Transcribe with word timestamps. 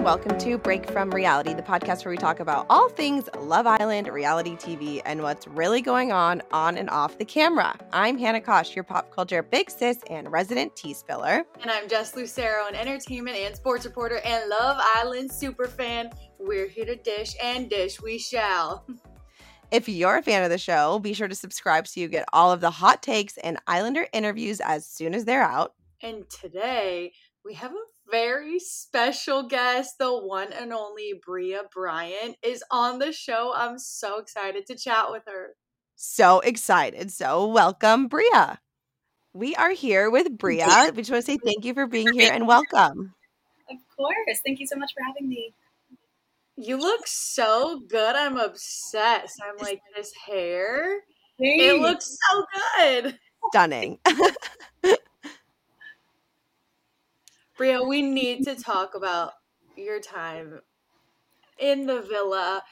and 0.00 0.06
welcome 0.06 0.38
to 0.38 0.56
Break 0.56 0.90
from 0.90 1.10
Reality, 1.10 1.52
the 1.52 1.60
podcast 1.60 2.06
where 2.06 2.10
we 2.10 2.16
talk 2.16 2.40
about 2.40 2.64
all 2.70 2.88
things 2.88 3.28
Love 3.38 3.66
Island, 3.66 4.08
reality 4.08 4.56
TV, 4.56 5.02
and 5.04 5.22
what's 5.22 5.46
really 5.46 5.82
going 5.82 6.10
on 6.10 6.40
on 6.52 6.78
and 6.78 6.88
off 6.88 7.18
the 7.18 7.24
camera. 7.26 7.78
I'm 7.92 8.16
Hannah 8.16 8.40
Kosh, 8.40 8.74
your 8.74 8.82
pop 8.82 9.14
culture 9.14 9.42
big 9.42 9.70
sis 9.70 9.98
and 10.08 10.32
resident 10.32 10.74
tea 10.74 10.94
spiller. 10.94 11.44
And 11.60 11.70
I'm 11.70 11.86
Jess 11.86 12.16
Lucero, 12.16 12.66
an 12.66 12.76
entertainment 12.76 13.36
and 13.36 13.54
sports 13.54 13.84
reporter 13.84 14.20
and 14.24 14.48
Love 14.48 14.78
Island 14.96 15.30
super 15.30 15.66
fan. 15.66 16.08
We're 16.38 16.68
here 16.68 16.86
to 16.86 16.96
dish 16.96 17.34
and 17.42 17.68
dish 17.68 18.00
we 18.00 18.16
shall. 18.16 18.86
If 19.70 19.86
you're 19.86 20.16
a 20.16 20.22
fan 20.22 20.42
of 20.42 20.48
the 20.48 20.56
show, 20.56 20.98
be 20.98 21.12
sure 21.12 21.28
to 21.28 21.34
subscribe 21.34 21.86
so 21.86 22.00
you 22.00 22.08
get 22.08 22.24
all 22.32 22.50
of 22.50 22.62
the 22.62 22.70
hot 22.70 23.02
takes 23.02 23.36
and 23.36 23.58
Islander 23.66 24.06
interviews 24.14 24.60
as 24.60 24.86
soon 24.86 25.14
as 25.14 25.26
they're 25.26 25.42
out. 25.42 25.74
And 26.02 26.24
today 26.30 27.12
we 27.44 27.52
have 27.52 27.72
a 27.72 27.89
very 28.10 28.58
special 28.58 29.44
guest. 29.44 29.96
The 29.98 30.12
one 30.12 30.52
and 30.52 30.72
only 30.72 31.20
Bria 31.24 31.62
Bryant 31.72 32.36
is 32.42 32.62
on 32.70 32.98
the 32.98 33.12
show. 33.12 33.52
I'm 33.54 33.78
so 33.78 34.18
excited 34.18 34.66
to 34.66 34.76
chat 34.76 35.10
with 35.10 35.22
her. 35.26 35.54
So 35.96 36.40
excited. 36.40 37.10
So, 37.10 37.46
welcome, 37.46 38.08
Bria. 38.08 38.60
We 39.32 39.54
are 39.54 39.70
here 39.70 40.10
with 40.10 40.36
Bria. 40.36 40.90
We 40.94 41.02
just 41.02 41.10
want 41.10 41.24
to 41.24 41.32
say 41.32 41.38
thank 41.38 41.64
you 41.64 41.74
for 41.74 41.86
being 41.86 42.12
here 42.12 42.32
and 42.32 42.46
welcome. 42.46 43.14
Of 43.70 43.76
course. 43.96 44.40
Thank 44.44 44.58
you 44.58 44.66
so 44.66 44.76
much 44.76 44.92
for 44.92 45.04
having 45.04 45.28
me. 45.28 45.54
You 46.56 46.78
look 46.78 47.06
so 47.06 47.80
good. 47.88 48.16
I'm 48.16 48.36
obsessed. 48.36 49.40
I'm 49.42 49.56
like, 49.64 49.80
this 49.96 50.12
hair, 50.26 51.00
Thanks. 51.38 51.64
it 51.64 51.80
looks 51.80 52.16
so 52.28 52.44
good. 52.78 53.18
Stunning. 53.52 53.98
Bria, 57.60 57.82
we 57.82 58.00
need 58.00 58.44
to 58.44 58.54
talk 58.54 58.94
about 58.94 59.32
your 59.76 60.00
time 60.00 60.62
in 61.58 61.84
the 61.84 62.00
villa 62.00 62.62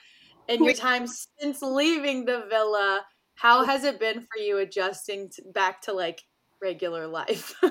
and 0.49 0.65
your 0.65 0.73
time 0.73 1.07
since 1.07 1.61
leaving 1.61 2.25
the 2.25 2.47
villa. 2.49 3.05
How 3.35 3.67
has 3.67 3.85
it 3.85 4.01
been 4.01 4.23
for 4.23 4.39
you 4.41 4.57
adjusting 4.57 5.29
to, 5.29 5.43
back 5.53 5.83
to 5.83 5.93
like 5.93 6.23
regular 6.63 7.07
life? 7.07 7.55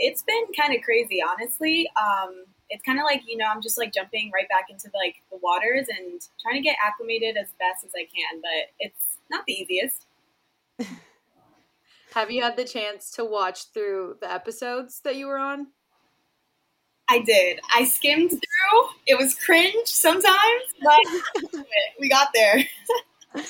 It's 0.00 0.22
been 0.22 0.44
kind 0.56 0.72
of 0.76 0.84
crazy, 0.84 1.18
honestly. 1.28 1.90
Um, 2.00 2.44
it's 2.70 2.84
kind 2.84 3.00
of 3.00 3.04
like 3.04 3.22
you 3.26 3.36
know 3.36 3.46
I'm 3.52 3.60
just 3.60 3.76
like 3.76 3.92
jumping 3.92 4.30
right 4.32 4.48
back 4.48 4.66
into 4.70 4.88
like 4.94 5.16
the 5.32 5.38
waters 5.42 5.88
and 5.88 6.20
trying 6.40 6.54
to 6.54 6.60
get 6.60 6.76
acclimated 6.80 7.36
as 7.36 7.48
best 7.58 7.84
as 7.84 7.90
I 7.96 8.04
can, 8.04 8.40
but 8.40 8.70
it's 8.78 9.18
not 9.28 9.44
the 9.44 9.54
easiest. 9.54 10.06
Have 12.14 12.30
you 12.30 12.44
had 12.44 12.56
the 12.56 12.64
chance 12.64 13.10
to 13.16 13.24
watch 13.24 13.72
through 13.74 14.18
the 14.20 14.32
episodes 14.32 15.00
that 15.00 15.16
you 15.16 15.26
were 15.26 15.38
on? 15.38 15.66
I 17.10 17.20
did. 17.20 17.60
I 17.74 17.84
skimmed 17.84 18.30
through. 18.30 18.88
It 19.06 19.18
was 19.18 19.34
cringe 19.34 19.86
sometimes, 19.86 20.62
but 20.82 21.64
we 22.00 22.08
got 22.08 22.28
there. 22.34 22.64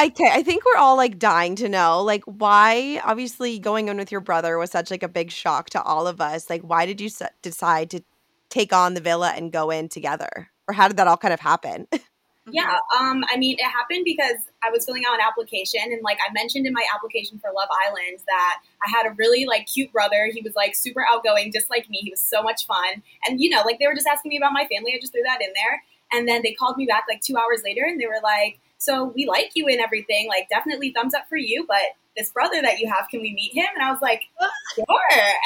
Okay, 0.00 0.30
I 0.30 0.44
think 0.44 0.64
we're 0.64 0.80
all 0.80 0.96
like 0.96 1.18
dying 1.18 1.56
to 1.56 1.68
know, 1.68 2.04
like, 2.04 2.22
why? 2.24 3.00
Obviously, 3.02 3.58
going 3.58 3.88
in 3.88 3.96
with 3.96 4.12
your 4.12 4.20
brother 4.20 4.56
was 4.56 4.70
such 4.70 4.92
like 4.92 5.02
a 5.02 5.08
big 5.08 5.32
shock 5.32 5.70
to 5.70 5.82
all 5.82 6.06
of 6.06 6.20
us. 6.20 6.48
Like, 6.48 6.62
why 6.62 6.86
did 6.86 7.00
you 7.00 7.10
decide 7.42 7.90
to 7.90 8.04
take 8.48 8.72
on 8.72 8.94
the 8.94 9.00
villa 9.00 9.32
and 9.34 9.50
go 9.50 9.70
in 9.70 9.88
together, 9.88 10.50
or 10.68 10.74
how 10.74 10.86
did 10.86 10.98
that 10.98 11.08
all 11.08 11.16
kind 11.16 11.34
of 11.34 11.40
happen? 11.40 11.88
Yeah, 12.52 12.78
um, 12.98 13.24
I 13.30 13.36
mean, 13.36 13.56
it 13.58 13.64
happened 13.64 14.04
because 14.04 14.36
I 14.62 14.70
was 14.70 14.84
filling 14.84 15.04
out 15.08 15.14
an 15.14 15.20
application, 15.26 15.80
and 15.84 16.02
like 16.02 16.18
I 16.26 16.32
mentioned 16.32 16.66
in 16.66 16.72
my 16.72 16.84
application 16.94 17.38
for 17.38 17.50
Love 17.54 17.68
Island, 17.86 18.20
that 18.26 18.60
I 18.86 18.90
had 18.90 19.06
a 19.06 19.14
really 19.16 19.44
like 19.46 19.66
cute 19.66 19.92
brother. 19.92 20.28
He 20.32 20.40
was 20.42 20.54
like 20.54 20.74
super 20.74 21.04
outgoing, 21.10 21.52
just 21.52 21.70
like 21.70 21.88
me. 21.88 21.98
He 22.02 22.10
was 22.10 22.20
so 22.20 22.42
much 22.42 22.66
fun, 22.66 23.02
and 23.26 23.40
you 23.40 23.50
know, 23.50 23.62
like 23.64 23.78
they 23.78 23.86
were 23.86 23.94
just 23.94 24.06
asking 24.06 24.30
me 24.30 24.36
about 24.36 24.52
my 24.52 24.66
family. 24.72 24.92
I 24.94 25.00
just 25.00 25.12
threw 25.12 25.22
that 25.22 25.40
in 25.42 25.52
there, 25.54 25.82
and 26.12 26.28
then 26.28 26.42
they 26.42 26.52
called 26.52 26.76
me 26.76 26.86
back 26.86 27.04
like 27.08 27.20
two 27.20 27.36
hours 27.36 27.62
later, 27.64 27.82
and 27.86 28.00
they 28.00 28.06
were 28.06 28.22
like, 28.22 28.58
"So 28.78 29.12
we 29.14 29.26
like 29.26 29.52
you 29.54 29.66
and 29.68 29.80
everything. 29.80 30.28
Like, 30.28 30.48
definitely 30.48 30.92
thumbs 30.92 31.14
up 31.14 31.28
for 31.28 31.36
you, 31.36 31.64
but." 31.68 31.82
This 32.16 32.30
brother 32.30 32.60
that 32.62 32.80
you 32.80 32.88
have, 32.92 33.06
can 33.08 33.20
we 33.20 33.32
meet 33.32 33.54
him? 33.54 33.68
And 33.76 33.84
I 33.84 33.92
was 33.92 34.00
like, 34.02 34.22
sure. 34.74 34.86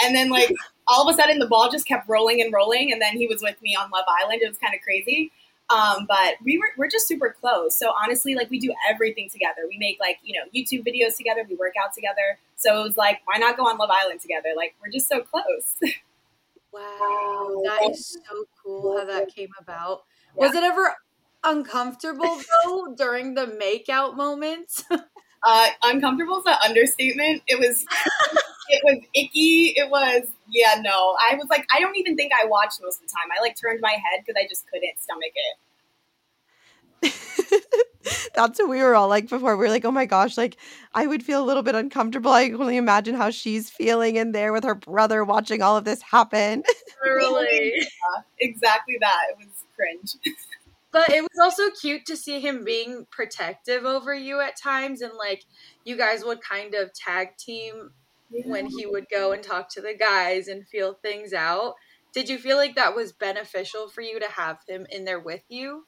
And 0.03 0.17
then, 0.17 0.31
like, 0.31 0.51
all 0.89 1.07
of 1.07 1.15
a 1.15 1.15
sudden, 1.15 1.39
the 1.39 1.47
ball 1.47 1.71
just 1.71 1.87
kept 1.87 2.09
rolling 2.09 2.41
and 2.41 2.51
rolling. 2.51 2.91
And 2.91 2.99
then 2.99 3.19
he 3.19 3.27
was 3.27 3.43
with 3.43 3.61
me 3.61 3.77
on 3.79 3.91
Love 3.91 4.07
Island. 4.23 4.41
It 4.43 4.49
was 4.49 4.57
kind 4.57 4.75
of 4.75 4.81
crazy. 4.81 5.31
Um, 5.73 6.07
but 6.07 6.35
we 6.45 6.59
were 6.59 6.69
we're 6.77 6.89
just 6.89 7.09
super 7.09 7.35
close. 7.39 7.77
So 7.77 7.93
honestly, 8.03 8.35
like 8.35 8.51
we 8.51 8.59
do 8.59 8.75
everything 8.89 9.29
together. 9.31 9.63
We 9.69 9.79
make 9.79 9.99
like 10.01 10.19
you 10.23 10.35
know 10.39 10.47
YouTube 10.55 10.87
videos 10.87 11.17
together. 11.17 11.47
We 11.49 11.57
work 11.57 11.75
out 11.83 11.95
together. 11.95 12.39
So 12.57 12.81
it 12.81 12.83
was 12.85 12.97
like, 12.97 13.21
why 13.25 13.39
not 13.39 13.57
go 13.57 13.67
on 13.67 13.79
Love 13.79 13.91
Island 13.91 14.21
together? 14.21 14.51
Like 14.57 14.75
we're 14.83 14.93
just 14.93 15.09
so 15.09 15.21
close. 15.21 15.77
Wow, 16.73 17.61
that 17.65 17.91
is 17.91 18.19
so 18.27 18.45
cool 18.63 18.97
how 18.99 19.05
that 19.05 19.29
came 19.35 19.51
about. 19.61 20.05
Was 20.35 20.55
it 20.55 20.63
ever 20.65 20.97
uncomfortable 21.45 22.41
though 22.65 22.95
during 22.97 23.35
the 23.35 23.47
makeout 23.47 24.17
moments? 24.17 24.83
uh, 24.91 25.67
uncomfortable 25.83 26.39
is 26.39 26.47
an 26.47 26.57
understatement. 26.65 27.43
It 27.47 27.59
was 27.59 27.85
it 28.69 28.81
was 28.85 29.05
icky. 29.15 29.75
It 29.77 29.91
was 29.91 30.29
yeah 30.53 30.81
no. 30.81 31.17
I 31.21 31.35
was 31.35 31.49
like 31.51 31.67
I 31.75 31.81
don't 31.81 31.97
even 31.97 32.17
think 32.17 32.33
I 32.33 32.47
watched 32.47 32.81
most 32.83 33.03
of 33.03 33.09
the 33.09 33.13
time. 33.13 33.31
I 33.37 33.41
like 33.43 33.57
turned 33.61 33.81
my 33.81 33.93
head 33.93 34.25
because 34.25 34.41
I 34.41 34.47
just 34.49 34.65
couldn't 34.71 35.01
stomach 35.01 35.33
it. 35.35 35.57
That's 38.35 38.59
what 38.59 38.69
we 38.69 38.83
were 38.83 38.95
all 38.95 39.09
like 39.09 39.29
before. 39.29 39.57
We 39.57 39.65
were 39.65 39.71
like, 39.71 39.85
oh 39.85 39.91
my 39.91 40.07
gosh, 40.07 40.37
like 40.37 40.57
I 40.95 41.07
would 41.07 41.23
feel 41.23 41.43
a 41.43 41.47
little 41.47 41.63
bit 41.63 41.75
uncomfortable. 41.75 42.33
I 42.33 42.49
can 42.49 42.61
only 42.61 42.77
imagine 42.77 43.15
how 43.15 43.31
she's 43.31 43.71
feeling 43.71 44.17
in 44.17 44.33
there 44.33 44.53
with 44.53 44.65
her 44.65 44.75
brother 44.75 45.25
watching 45.25 45.63
all 45.63 45.77
of 45.77 45.85
this 45.85 46.03
happen. 46.03 46.63
really? 47.05 47.73
Yeah, 47.77 48.23
exactly 48.41 48.97
that. 49.01 49.25
It 49.31 49.39
was 49.39 49.65
cringe. 49.77 50.17
But 50.91 51.09
it 51.09 51.23
was 51.23 51.39
also 51.41 51.71
cute 51.71 52.05
to 52.07 52.17
see 52.17 52.41
him 52.41 52.65
being 52.65 53.07
protective 53.11 53.85
over 53.85 54.15
you 54.15 54.41
at 54.41 54.61
times 54.61 55.01
and 55.01 55.15
like 55.15 55.45
you 55.85 55.97
guys 55.97 56.23
would 56.25 56.43
kind 56.43 56.75
of 56.75 56.93
tag 56.93 57.37
team 57.39 57.93
when 58.45 58.67
he 58.67 58.87
would 58.87 59.07
go 59.11 59.33
and 59.33 59.43
talk 59.43 59.69
to 59.71 59.81
the 59.81 59.95
guys 59.95 60.49
and 60.49 60.67
feel 60.67 60.95
things 60.95 61.33
out. 61.33 61.75
Did 62.15 62.29
you 62.29 62.39
feel 62.39 62.57
like 62.57 62.75
that 62.75 62.95
was 62.95 63.13
beneficial 63.13 63.89
for 63.89 64.03
you 64.03 64.21
to 64.21 64.31
have 64.31 64.59
him 64.69 64.87
in 64.91 65.05
there 65.05 65.21
with 65.21 65.43
you? 65.49 65.85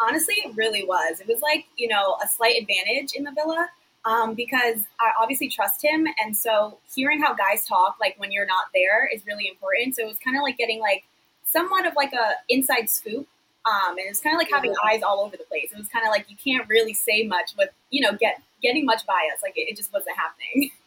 honestly, 0.00 0.34
it 0.44 0.54
really 0.56 0.84
was. 0.84 1.20
It 1.20 1.26
was 1.26 1.40
like, 1.40 1.66
you 1.76 1.88
know, 1.88 2.16
a 2.22 2.28
slight 2.28 2.56
advantage 2.60 3.12
in 3.14 3.24
the 3.24 3.32
villa 3.32 3.68
um, 4.04 4.34
because 4.34 4.84
I 5.00 5.12
obviously 5.20 5.48
trust 5.48 5.84
him. 5.84 6.06
And 6.22 6.36
so 6.36 6.78
hearing 6.94 7.20
how 7.20 7.34
guys 7.34 7.66
talk, 7.66 7.96
like 8.00 8.14
when 8.18 8.32
you're 8.32 8.46
not 8.46 8.66
there, 8.74 9.08
is 9.12 9.26
really 9.26 9.48
important. 9.48 9.96
So 9.96 10.02
it 10.02 10.08
was 10.08 10.18
kind 10.18 10.36
of 10.36 10.42
like 10.42 10.56
getting 10.56 10.80
like 10.80 11.04
somewhat 11.44 11.86
of 11.86 11.94
like 11.96 12.12
a 12.12 12.34
inside 12.48 12.90
scoop. 12.90 13.26
Um, 13.66 13.98
and 13.98 14.06
it's 14.08 14.20
kind 14.20 14.34
of 14.34 14.38
like 14.38 14.50
having 14.50 14.72
eyes 14.88 15.02
all 15.02 15.20
over 15.20 15.36
the 15.36 15.44
place. 15.44 15.72
It 15.72 15.78
was 15.78 15.88
kind 15.88 16.06
of 16.06 16.10
like 16.10 16.30
you 16.30 16.36
can't 16.36 16.68
really 16.68 16.94
say 16.94 17.26
much 17.26 17.52
with, 17.58 17.70
you 17.90 18.00
know, 18.00 18.16
get 18.16 18.40
getting 18.62 18.84
much 18.84 19.04
bias. 19.06 19.42
Like 19.42 19.56
it, 19.56 19.68
it 19.68 19.76
just 19.76 19.92
wasn't 19.92 20.16
happening. 20.16 20.70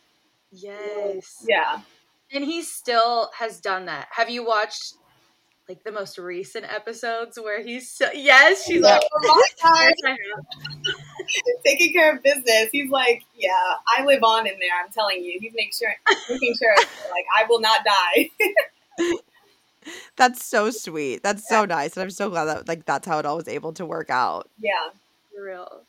Yes. 0.51 1.45
yeah. 1.47 1.81
And 2.31 2.43
he 2.43 2.61
still 2.61 3.31
has 3.37 3.59
done 3.59 3.85
that. 3.85 4.07
Have 4.11 4.29
you 4.29 4.45
watched 4.45 4.95
like 5.67 5.83
the 5.83 5.91
most 5.91 6.17
recent 6.17 6.65
episodes 6.71 7.39
where 7.39 7.61
he's 7.61 7.89
so 7.91 8.09
yes, 8.13 8.65
she's 8.65 8.81
like 8.81 9.01
Oh 9.13 9.43
my 9.63 9.91
"Yes, 10.05 10.17
Taking 11.65 11.93
care 11.93 12.15
of 12.15 12.23
business. 12.23 12.69
He's 12.71 12.89
like, 12.89 13.23
yeah, 13.35 13.51
I 13.97 14.03
live 14.03 14.23
on 14.23 14.47
in 14.47 14.53
there. 14.59 14.71
I'm 14.83 14.91
telling 14.91 15.23
you. 15.23 15.37
He's 15.39 15.53
make 15.55 15.71
sure, 15.73 15.93
making 16.27 16.55
sure, 16.59 16.75
like, 17.11 17.25
I 17.37 17.45
will 17.47 17.61
not 17.61 17.81
die. 17.85 18.29
That's 20.17 20.43
so 20.43 20.71
sweet. 20.71 21.21
That's 21.23 21.47
so 21.47 21.65
nice. 21.65 21.95
And 21.95 22.03
I'm 22.03 22.09
so 22.09 22.29
glad 22.29 22.45
that 22.45 22.67
like 22.67 22.85
that's 22.85 23.07
how 23.07 23.19
it 23.19 23.25
all 23.25 23.37
was 23.37 23.47
able 23.47 23.73
to 23.73 23.85
work 23.85 24.09
out. 24.09 24.49
yeah. 24.59 24.89
For 25.33 25.43
real. 25.43 25.83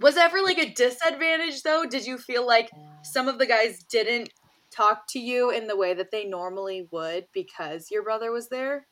Was 0.00 0.16
ever 0.16 0.40
like 0.42 0.58
a 0.58 0.72
disadvantage 0.72 1.62
though? 1.62 1.84
Did 1.84 2.06
you 2.06 2.16
feel 2.16 2.46
like 2.46 2.70
some 3.02 3.28
of 3.28 3.38
the 3.38 3.46
guys 3.46 3.82
didn't 3.84 4.30
talk 4.70 5.06
to 5.08 5.18
you 5.18 5.50
in 5.50 5.66
the 5.66 5.76
way 5.76 5.92
that 5.92 6.10
they 6.10 6.24
normally 6.24 6.88
would 6.90 7.26
because 7.32 7.90
your 7.90 8.02
brother 8.02 8.32
was 8.32 8.48
there? 8.48 8.86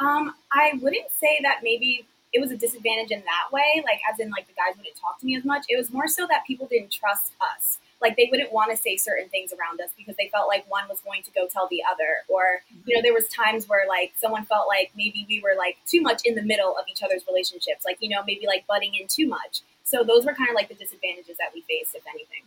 Um, 0.00 0.34
I 0.52 0.78
wouldn't 0.80 1.10
say 1.20 1.38
that 1.42 1.60
maybe 1.62 2.06
it 2.32 2.40
was 2.40 2.50
a 2.50 2.56
disadvantage 2.56 3.10
in 3.10 3.20
that 3.20 3.52
way, 3.52 3.82
like 3.84 4.00
as 4.12 4.18
in 4.18 4.30
like 4.30 4.46
the 4.46 4.52
guys 4.54 4.76
wouldn't 4.76 4.96
talk 4.96 5.18
to 5.20 5.26
me 5.26 5.36
as 5.36 5.44
much. 5.44 5.64
It 5.68 5.76
was 5.76 5.92
more 5.92 6.08
so 6.08 6.26
that 6.28 6.44
people 6.46 6.66
didn't 6.66 6.90
trust 6.90 7.32
us. 7.40 7.78
Like 8.00 8.16
they 8.16 8.28
wouldn't 8.30 8.52
want 8.52 8.70
to 8.70 8.76
say 8.76 8.96
certain 8.96 9.28
things 9.28 9.52
around 9.52 9.80
us 9.80 9.90
because 9.96 10.14
they 10.16 10.28
felt 10.28 10.46
like 10.48 10.68
one 10.70 10.88
was 10.88 11.00
going 11.00 11.22
to 11.22 11.30
go 11.32 11.48
tell 11.48 11.68
the 11.68 11.82
other. 11.90 12.22
Or, 12.28 12.62
you 12.84 12.94
know, 12.94 13.02
there 13.02 13.14
was 13.14 13.28
times 13.28 13.68
where 13.68 13.88
like 13.88 14.12
someone 14.20 14.44
felt 14.44 14.68
like 14.68 14.90
maybe 14.96 15.26
we 15.28 15.40
were 15.40 15.54
like 15.56 15.78
too 15.86 16.00
much 16.00 16.22
in 16.24 16.34
the 16.34 16.42
middle 16.42 16.76
of 16.76 16.84
each 16.90 17.02
other's 17.02 17.22
relationships. 17.26 17.84
Like, 17.84 17.98
you 18.00 18.08
know, 18.08 18.22
maybe 18.24 18.46
like 18.46 18.66
butting 18.66 18.94
in 18.94 19.08
too 19.08 19.26
much. 19.26 19.62
So 19.88 20.04
those 20.04 20.26
were 20.26 20.34
kind 20.34 20.50
of 20.50 20.54
like 20.54 20.68
the 20.68 20.74
disadvantages 20.74 21.36
that 21.38 21.50
we 21.54 21.62
faced, 21.62 21.94
if 21.94 22.02
anything. 22.06 22.44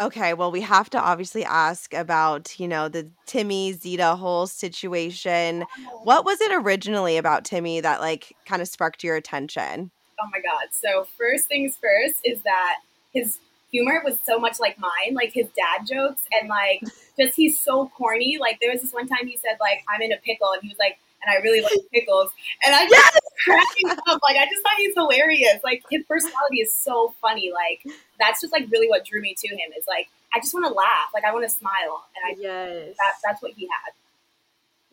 Okay, 0.00 0.32
well, 0.34 0.52
we 0.52 0.60
have 0.60 0.88
to 0.90 1.00
obviously 1.00 1.44
ask 1.44 1.92
about, 1.92 2.60
you 2.60 2.68
know, 2.68 2.88
the 2.88 3.10
Timmy 3.26 3.72
Zeta 3.72 4.14
whole 4.14 4.46
situation. 4.46 5.64
Oh. 5.78 6.00
What 6.04 6.24
was 6.24 6.40
it 6.40 6.52
originally 6.52 7.16
about 7.16 7.44
Timmy 7.44 7.80
that 7.80 8.00
like 8.00 8.36
kind 8.46 8.62
of 8.62 8.68
sparked 8.68 9.02
your 9.02 9.16
attention? 9.16 9.90
Oh 10.20 10.28
my 10.30 10.40
god. 10.40 10.68
So 10.70 11.06
first 11.16 11.46
things 11.46 11.76
first 11.80 12.20
is 12.24 12.42
that 12.42 12.76
his 13.12 13.38
humor 13.72 14.00
was 14.04 14.18
so 14.24 14.38
much 14.38 14.60
like 14.60 14.78
mine, 14.78 15.14
like 15.14 15.32
his 15.32 15.46
dad 15.56 15.86
jokes 15.86 16.22
and 16.38 16.48
like 16.48 16.82
just 17.18 17.34
he's 17.34 17.60
so 17.60 17.90
corny. 17.96 18.38
Like 18.40 18.58
there 18.60 18.70
was 18.70 18.82
this 18.82 18.92
one 18.92 19.08
time 19.08 19.26
he 19.26 19.36
said 19.36 19.56
like 19.60 19.82
I'm 19.92 20.02
in 20.02 20.12
a 20.12 20.18
pickle 20.18 20.52
and 20.52 20.62
he 20.62 20.68
was 20.68 20.78
like 20.78 20.98
and 21.22 21.30
I 21.30 21.40
really 21.42 21.60
like 21.60 21.72
pickles. 21.92 22.30
And 22.64 22.74
I 22.74 22.88
just 22.88 22.92
yes! 22.92 23.18
cracking 23.44 23.90
up. 23.90 24.20
Like 24.22 24.36
I 24.36 24.46
just 24.46 24.62
thought 24.62 24.76
he's 24.78 24.94
hilarious. 24.94 25.60
Like 25.64 25.82
his 25.90 26.04
personality 26.04 26.60
is 26.60 26.72
so 26.72 27.14
funny. 27.20 27.52
Like 27.52 27.94
that's 28.18 28.40
just 28.40 28.52
like 28.52 28.66
really 28.70 28.88
what 28.88 29.04
drew 29.04 29.20
me 29.20 29.34
to 29.38 29.48
him. 29.48 29.70
Is 29.76 29.86
like 29.86 30.08
I 30.34 30.40
just 30.40 30.54
want 30.54 30.66
to 30.66 30.72
laugh. 30.72 31.10
Like 31.14 31.24
I 31.24 31.32
want 31.32 31.44
to 31.44 31.50
smile. 31.50 32.04
And 32.16 32.36
I 32.36 32.40
yes. 32.40 32.96
that, 32.98 33.14
that's 33.24 33.42
what 33.42 33.52
he 33.52 33.66
had. 33.66 33.92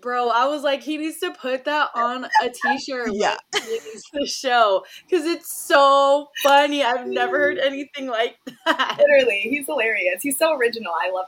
Bro, 0.01 0.29
I 0.29 0.45
was 0.45 0.61
like, 0.61 0.83
he 0.83 0.97
needs 0.97 1.19
to 1.21 1.31
put 1.31 1.65
that 1.65 1.89
on 1.95 2.25
a 2.43 2.49
t-shirt 2.49 3.09
yeah. 3.13 3.37
the 3.51 4.27
show 4.27 4.85
because 5.09 5.25
it's 5.25 5.51
so 5.65 6.29
funny. 6.43 6.83
I've 6.83 7.07
never 7.07 7.39
heard 7.39 7.57
anything 7.57 8.07
like 8.07 8.37
that. 8.65 8.97
Literally, 8.99 9.39
he's 9.49 9.65
hilarious. 9.65 10.21
He's 10.21 10.37
so 10.37 10.53
original. 10.53 10.93
I 10.93 11.09
love 11.09 11.25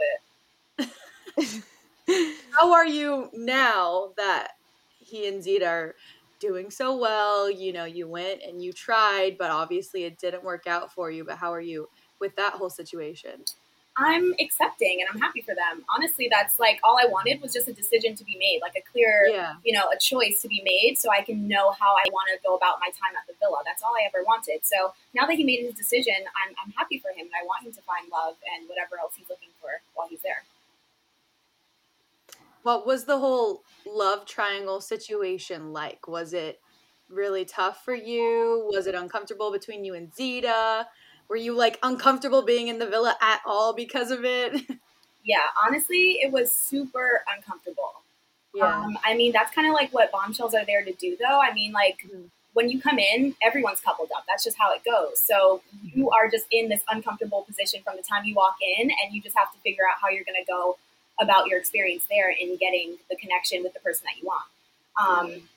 it. 0.78 1.64
How 2.52 2.72
are 2.74 2.86
you 2.86 3.30
now 3.34 4.12
that 4.16 4.57
he 5.08 5.28
and 5.28 5.44
Zeta 5.44 5.66
are 5.66 5.96
doing 6.40 6.70
so 6.70 6.98
well? 6.98 7.50
You 7.50 7.74
know, 7.74 7.86
you 7.86 8.08
went 8.08 8.42
and 8.48 8.62
you 8.62 8.74
tried, 8.74 9.38
but 9.38 9.50
obviously 9.50 10.04
it 10.04 10.20
didn't 10.20 10.44
work 10.44 10.68
out 10.68 10.92
for 10.92 11.10
you. 11.10 11.24
But 11.24 11.38
how 11.38 11.52
are 11.54 11.62
you 11.62 11.90
with 12.20 12.36
that 12.36 12.54
whole 12.54 12.70
situation? 12.70 13.44
I'm 13.98 14.36
accepting 14.40 15.02
and 15.02 15.10
I'm 15.10 15.20
happy 15.20 15.42
for 15.42 15.58
them. 15.58 15.82
Honestly, 15.90 16.30
that's 16.30 16.60
like 16.60 16.80
all 16.84 17.02
I 17.02 17.10
wanted 17.10 17.42
was 17.42 17.52
just 17.52 17.68
a 17.68 17.74
decision 17.74 18.14
to 18.16 18.24
be 18.24 18.38
made, 18.38 18.60
like 18.62 18.78
a 18.78 18.86
clear, 18.92 19.26
yeah. 19.26 19.58
you 19.66 19.74
know, 19.74 19.90
a 19.90 19.98
choice 19.98 20.40
to 20.44 20.48
be 20.48 20.62
made 20.62 21.02
so 21.02 21.10
I 21.10 21.26
can 21.26 21.48
know 21.48 21.74
how 21.74 21.98
I 21.98 22.06
want 22.14 22.30
to 22.30 22.38
go 22.46 22.54
about 22.54 22.78
my 22.80 22.94
time 22.94 23.18
at 23.18 23.26
the 23.26 23.34
villa. 23.42 23.66
That's 23.66 23.82
all 23.82 23.98
I 23.98 24.06
ever 24.06 24.24
wanted. 24.24 24.62
So 24.70 24.94
now 25.18 25.26
that 25.26 25.34
he 25.34 25.44
made 25.44 25.66
his 25.66 25.74
decision, 25.74 26.14
I'm, 26.38 26.54
I'm 26.62 26.72
happy 26.78 27.02
for 27.02 27.10
him 27.10 27.26
and 27.26 27.34
I 27.34 27.44
want 27.50 27.66
him 27.66 27.74
to 27.74 27.82
find 27.90 28.06
love 28.14 28.38
and 28.46 28.70
whatever 28.70 29.02
else 29.02 29.18
he's 29.18 29.30
looking 29.34 29.50
for 29.58 29.82
while 29.98 30.06
he's 30.06 30.22
there. 30.22 30.46
What 32.68 32.86
was 32.86 33.06
the 33.06 33.18
whole 33.18 33.64
love 33.90 34.26
triangle 34.26 34.82
situation 34.82 35.72
like? 35.72 36.06
Was 36.06 36.34
it 36.34 36.60
really 37.08 37.46
tough 37.46 37.86
for 37.86 37.96
you? 37.96 38.68
Was 38.74 38.88
it 38.88 38.94
uncomfortable 38.94 39.54
between 39.54 39.86
you 39.86 39.94
and 39.94 40.14
Zeta? 40.14 40.86
Were 41.30 41.38
you 41.38 41.56
like 41.56 41.80
uncomfortable 41.82 42.42
being 42.42 42.68
in 42.68 42.78
the 42.78 42.86
villa 42.86 43.16
at 43.22 43.40
all 43.46 43.74
because 43.74 44.12
of 44.12 44.26
it? 44.26 44.64
Yeah, 45.24 45.44
honestly, 45.66 46.20
it 46.22 46.32
was 46.32 46.54
super 46.54 47.22
uncomfortable. 47.36 48.02
Yeah. 48.56 48.64
Um, 48.64 48.98
I 49.04 49.14
mean, 49.14 49.34
that's 49.34 49.54
kind 49.54 49.68
of 49.68 49.74
like 49.74 49.92
what 49.94 50.10
bombshells 50.10 50.54
are 50.54 50.64
there 50.66 50.86
to 50.86 50.94
do, 50.94 51.18
though. 51.20 51.42
I 51.42 51.54
mean, 51.54 51.74
like 51.74 51.98
mm-hmm. 52.06 52.28
when 52.54 52.70
you 52.70 52.80
come 52.80 52.98
in, 52.98 53.36
everyone's 53.44 53.82
coupled 53.82 54.10
up. 54.16 54.24
That's 54.26 54.46
just 54.46 54.58
how 54.58 54.74
it 54.74 54.86
goes. 54.86 55.20
So 55.20 55.62
you 55.84 56.10
are 56.12 56.30
just 56.30 56.46
in 56.50 56.70
this 56.70 56.82
uncomfortable 56.90 57.44
position 57.44 57.82
from 57.84 57.98
the 57.98 58.04
time 58.04 58.24
you 58.24 58.36
walk 58.36 58.56
in, 58.80 58.90
and 58.90 59.14
you 59.14 59.22
just 59.22 59.38
have 59.38 59.52
to 59.52 59.60
figure 59.60 59.84
out 59.84 59.98
how 60.02 60.08
you're 60.08 60.24
going 60.24 60.42
to 60.42 60.50
go 60.50 60.78
about 61.20 61.48
your 61.48 61.60
experience 61.60 62.06
there 62.10 62.30
in 62.32 62.58
getting 62.58 62.98
the 63.10 63.16
connection 63.16 63.64
with 63.64 63.74
the 63.74 63.80
person 63.80 64.06
that 64.06 64.22
you 64.22 64.28
want. 64.28 64.46
Um. 65.02 65.50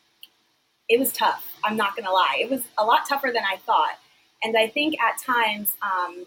It 0.93 0.99
was 0.99 1.13
tough. 1.13 1.47
I'm 1.63 1.77
not 1.77 1.95
going 1.95 2.05
to 2.05 2.11
lie. 2.11 2.39
It 2.41 2.51
was 2.51 2.63
a 2.77 2.85
lot 2.85 3.07
tougher 3.09 3.31
than 3.33 3.45
I 3.45 3.59
thought. 3.59 3.97
And 4.43 4.57
I 4.57 4.67
think 4.67 4.97
at 5.01 5.23
times, 5.23 5.75
um, 5.83 6.27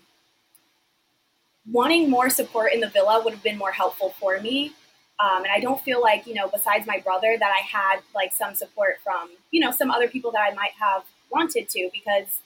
wanting 1.69 2.09
more 2.09 2.30
support 2.30 2.71
in 2.71 2.80
the 2.80 2.88
villa 2.88 3.21
would 3.21 3.33
have 3.33 3.44
been 3.44 3.57
more 3.57 3.74
helpful 3.74 4.15
for 4.21 4.39
me. 4.39 4.71
Um, 5.19 5.44
and 5.44 5.51
I 5.51 5.59
don't 5.59 5.81
feel 5.81 6.01
like, 6.01 6.25
you 6.25 6.33
know, 6.33 6.47
besides 6.47 6.88
my 6.88 7.00
brother, 7.00 7.36
that 7.38 7.51
I 7.53 7.59
had 7.59 8.00
like 8.15 8.31
some 8.31 8.56
support 8.56 9.00
from, 9.03 9.31
you 9.51 9.59
know, 9.59 9.71
some 9.71 9.91
other 9.91 10.07
people 10.07 10.31
that 10.31 10.50
I 10.50 10.53
might 10.53 10.71
have 10.79 11.03
wanted 11.29 11.68
to, 11.68 11.89
because 11.91 12.39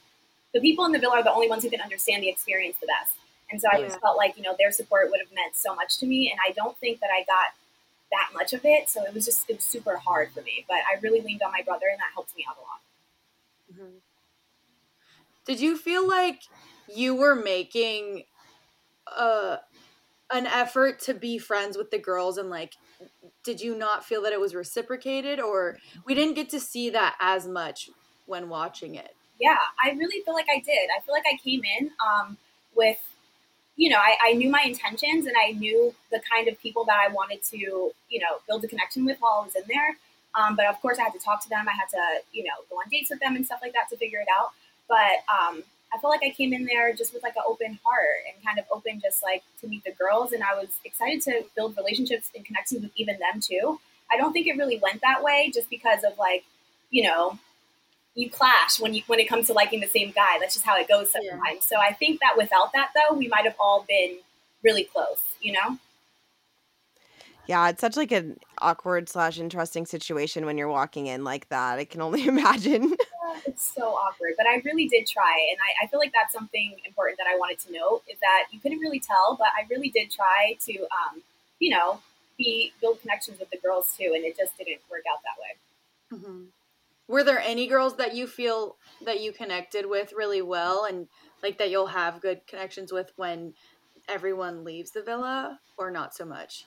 the 0.55 0.59
people 0.59 0.85
in 0.85 0.93
the 0.93 0.99
villa 0.99 1.17
are 1.17 1.23
the 1.23 1.31
only 1.31 1.47
ones 1.47 1.61
who 1.61 1.69
can 1.69 1.81
understand 1.81 2.23
the 2.23 2.29
experience 2.29 2.77
the 2.81 2.87
best. 2.87 3.15
And 3.49 3.61
so 3.61 3.67
I 3.71 3.81
just 3.81 3.99
felt 4.01 4.17
like, 4.17 4.37
you 4.37 4.43
know, 4.43 4.55
their 4.57 4.71
support 4.71 5.09
would 5.09 5.19
have 5.21 5.33
meant 5.33 5.55
so 5.55 5.73
much 5.73 5.97
to 5.99 6.05
me. 6.05 6.29
And 6.29 6.39
I 6.45 6.51
don't 6.51 6.77
think 6.77 6.99
that 6.99 7.09
I 7.09 7.23
got 7.23 7.53
that 8.11 8.29
much 8.33 8.53
of 8.53 8.61
it. 8.65 8.89
So 8.89 9.03
it 9.03 9.13
was 9.13 9.25
just, 9.25 9.49
it 9.49 9.57
was 9.57 9.65
super 9.65 9.97
hard 9.97 10.31
for 10.31 10.41
me. 10.41 10.65
But 10.67 10.77
I 10.91 10.99
really 11.01 11.21
leaned 11.21 11.41
on 11.41 11.51
my 11.51 11.61
brother, 11.61 11.85
and 11.89 11.99
that 11.99 12.11
helped 12.13 12.35
me 12.35 12.45
out 12.49 12.57
a 12.57 12.61
lot. 12.61 12.81
Mm-hmm. 13.73 13.97
Did 15.45 15.61
you 15.61 15.77
feel 15.77 16.07
like 16.07 16.41
you 16.93 17.15
were 17.15 17.35
making 17.35 18.23
uh 19.15 19.57
an 20.29 20.45
effort 20.45 20.99
to 20.99 21.13
be 21.13 21.37
friends 21.37 21.77
with 21.77 21.91
the 21.91 21.97
girls 21.97 22.37
and 22.37 22.49
like 22.49 22.75
did 23.43 23.61
you 23.61 23.77
not 23.77 24.03
feel 24.03 24.21
that 24.23 24.33
it 24.33 24.39
was 24.39 24.53
reciprocated 24.53 25.39
or 25.39 25.77
we 26.05 26.13
didn't 26.13 26.33
get 26.33 26.49
to 26.49 26.59
see 26.59 26.89
that 26.89 27.15
as 27.21 27.47
much 27.47 27.89
when 28.25 28.49
watching 28.49 28.95
it? 28.95 29.15
Yeah, 29.39 29.57
I 29.81 29.91
really 29.91 30.21
feel 30.23 30.33
like 30.33 30.47
I 30.53 30.59
did. 30.59 30.89
I 30.97 31.01
feel 31.01 31.13
like 31.13 31.23
I 31.31 31.37
came 31.37 31.61
in 31.79 31.91
um 32.05 32.37
with 32.75 32.99
you 33.77 33.89
know, 33.89 33.97
I, 33.97 34.17
I 34.29 34.33
knew 34.33 34.49
my 34.49 34.63
intentions 34.65 35.27
and 35.27 35.35
I 35.37 35.51
knew 35.51 35.93
the 36.11 36.19
kind 36.29 36.47
of 36.47 36.59
people 36.59 36.83
that 36.85 36.97
I 36.99 37.13
wanted 37.13 37.43
to, 37.51 37.57
you 37.57 38.19
know, 38.19 38.41
build 38.47 38.63
a 38.63 38.67
connection 38.67 39.05
with 39.05 39.17
while 39.19 39.39
I 39.41 39.45
was 39.45 39.55
in 39.55 39.63
there. 39.67 39.97
Um, 40.35 40.55
but 40.55 40.65
of 40.65 40.81
course, 40.81 40.97
I 40.99 41.03
had 41.03 41.13
to 41.13 41.19
talk 41.19 41.41
to 41.43 41.49
them. 41.49 41.65
I 41.67 41.73
had 41.73 41.89
to, 41.91 42.21
you 42.31 42.43
know, 42.43 42.51
go 42.69 42.77
on 42.77 42.89
dates 42.91 43.11
with 43.11 43.19
them 43.19 43.35
and 43.35 43.45
stuff 43.45 43.59
like 43.61 43.73
that 43.73 43.87
to 43.91 43.97
figure 43.97 44.19
it 44.19 44.27
out. 44.39 44.49
But 44.87 45.23
um, 45.29 45.63
I 45.93 45.99
felt 45.99 46.11
like 46.11 46.23
I 46.23 46.31
came 46.31 46.53
in 46.53 46.65
there 46.65 46.93
just 46.93 47.13
with 47.13 47.23
like 47.23 47.35
an 47.35 47.43
open 47.47 47.79
heart 47.83 48.25
and 48.27 48.43
kind 48.43 48.59
of 48.59 48.65
open 48.73 48.99
just 48.99 49.21
like 49.23 49.43
to 49.61 49.67
meet 49.67 49.83
the 49.83 49.91
girls. 49.91 50.31
And 50.31 50.43
I 50.43 50.55
was 50.55 50.69
excited 50.83 51.21
to 51.23 51.45
build 51.55 51.77
relationships 51.77 52.31
and 52.35 52.43
connections 52.43 52.81
with 52.81 52.91
even 52.95 53.17
them 53.19 53.41
too. 53.41 53.79
I 54.11 54.17
don't 54.17 54.33
think 54.33 54.47
it 54.47 54.57
really 54.57 54.79
went 54.79 55.01
that 55.01 55.23
way 55.23 55.51
just 55.53 55.69
because 55.69 56.03
of 56.03 56.17
like, 56.17 56.45
you 56.89 57.03
know, 57.03 57.37
you 58.17 58.31
clash 58.31 58.79
when 58.79 58.95
you 58.95 59.03
when 59.05 59.19
it 59.19 59.29
comes 59.29 59.45
to 59.45 59.53
liking 59.53 59.79
the 59.79 59.87
same 59.87 60.11
guy. 60.11 60.37
That's 60.39 60.55
just 60.55 60.65
how 60.65 60.75
it 60.75 60.87
goes 60.87 61.11
sometimes. 61.11 61.41
Yeah. 61.53 61.59
So 61.59 61.75
I 61.77 61.93
think 61.93 62.19
that 62.19 62.35
without 62.35 62.73
that 62.73 62.89
though, 62.95 63.15
we 63.15 63.27
might 63.27 63.45
have 63.45 63.55
all 63.59 63.85
been 63.87 64.17
really 64.63 64.83
close, 64.83 65.21
you 65.39 65.53
know? 65.53 65.77
Yeah, 67.45 67.69
it's 67.69 67.79
such 67.79 67.95
like 67.95 68.11
an 68.11 68.39
awkward 68.57 69.07
slash 69.07 69.39
interesting 69.39 69.85
situation 69.85 70.45
when 70.45 70.57
you're 70.57 70.67
walking 70.67 71.05
in 71.05 71.23
like 71.23 71.47
that. 71.49 71.77
I 71.77 71.85
can 71.85 72.01
only 72.01 72.27
imagine. 72.27 72.95
it's 73.45 73.71
so 73.73 73.83
awkward, 73.83 74.33
but 74.35 74.47
I 74.47 74.61
really 74.65 74.87
did 74.87 75.05
try, 75.07 75.47
and 75.51 75.57
I, 75.61 75.85
I, 75.85 75.87
feel 75.87 75.99
like 75.99 76.11
that's 76.11 76.33
something 76.33 76.75
important 76.85 77.17
that 77.19 77.27
I 77.27 77.37
wanted 77.37 77.59
to 77.59 77.71
note 77.71 78.01
is 78.11 78.19
that 78.19 78.47
you 78.51 78.59
couldn't 78.59 78.79
really 78.79 78.99
tell, 78.99 79.37
but 79.37 79.47
I 79.57 79.65
really 79.69 79.89
did 79.89 80.11
try 80.11 80.57
to, 80.65 80.73
um, 80.81 81.21
you 81.59 81.69
know, 81.69 82.01
be 82.37 82.73
build 82.81 82.99
connections 82.99 83.39
with 83.39 83.49
the 83.49 83.57
girls 83.57 83.93
too, 83.97 84.11
and 84.13 84.25
it 84.25 84.35
just 84.35 84.57
didn't 84.57 84.81
work 84.91 85.03
out 85.09 85.19
that 85.23 85.37
way. 85.39 86.19
Mm-hmm. 86.19 86.43
Were 87.07 87.23
there 87.23 87.39
any 87.39 87.67
girls 87.67 87.95
that 87.97 88.15
you 88.15 88.27
feel 88.27 88.75
that 89.05 89.21
you 89.21 89.31
connected 89.31 89.85
with 89.85 90.13
really 90.15 90.41
well, 90.41 90.85
and 90.85 91.07
like 91.41 91.57
that 91.59 91.69
you'll 91.69 91.87
have 91.87 92.21
good 92.21 92.45
connections 92.47 92.91
with 92.91 93.11
when 93.15 93.53
everyone 94.09 94.63
leaves 94.63 94.91
the 94.91 95.01
villa, 95.01 95.59
or 95.77 95.91
not 95.91 96.13
so 96.13 96.25
much? 96.25 96.65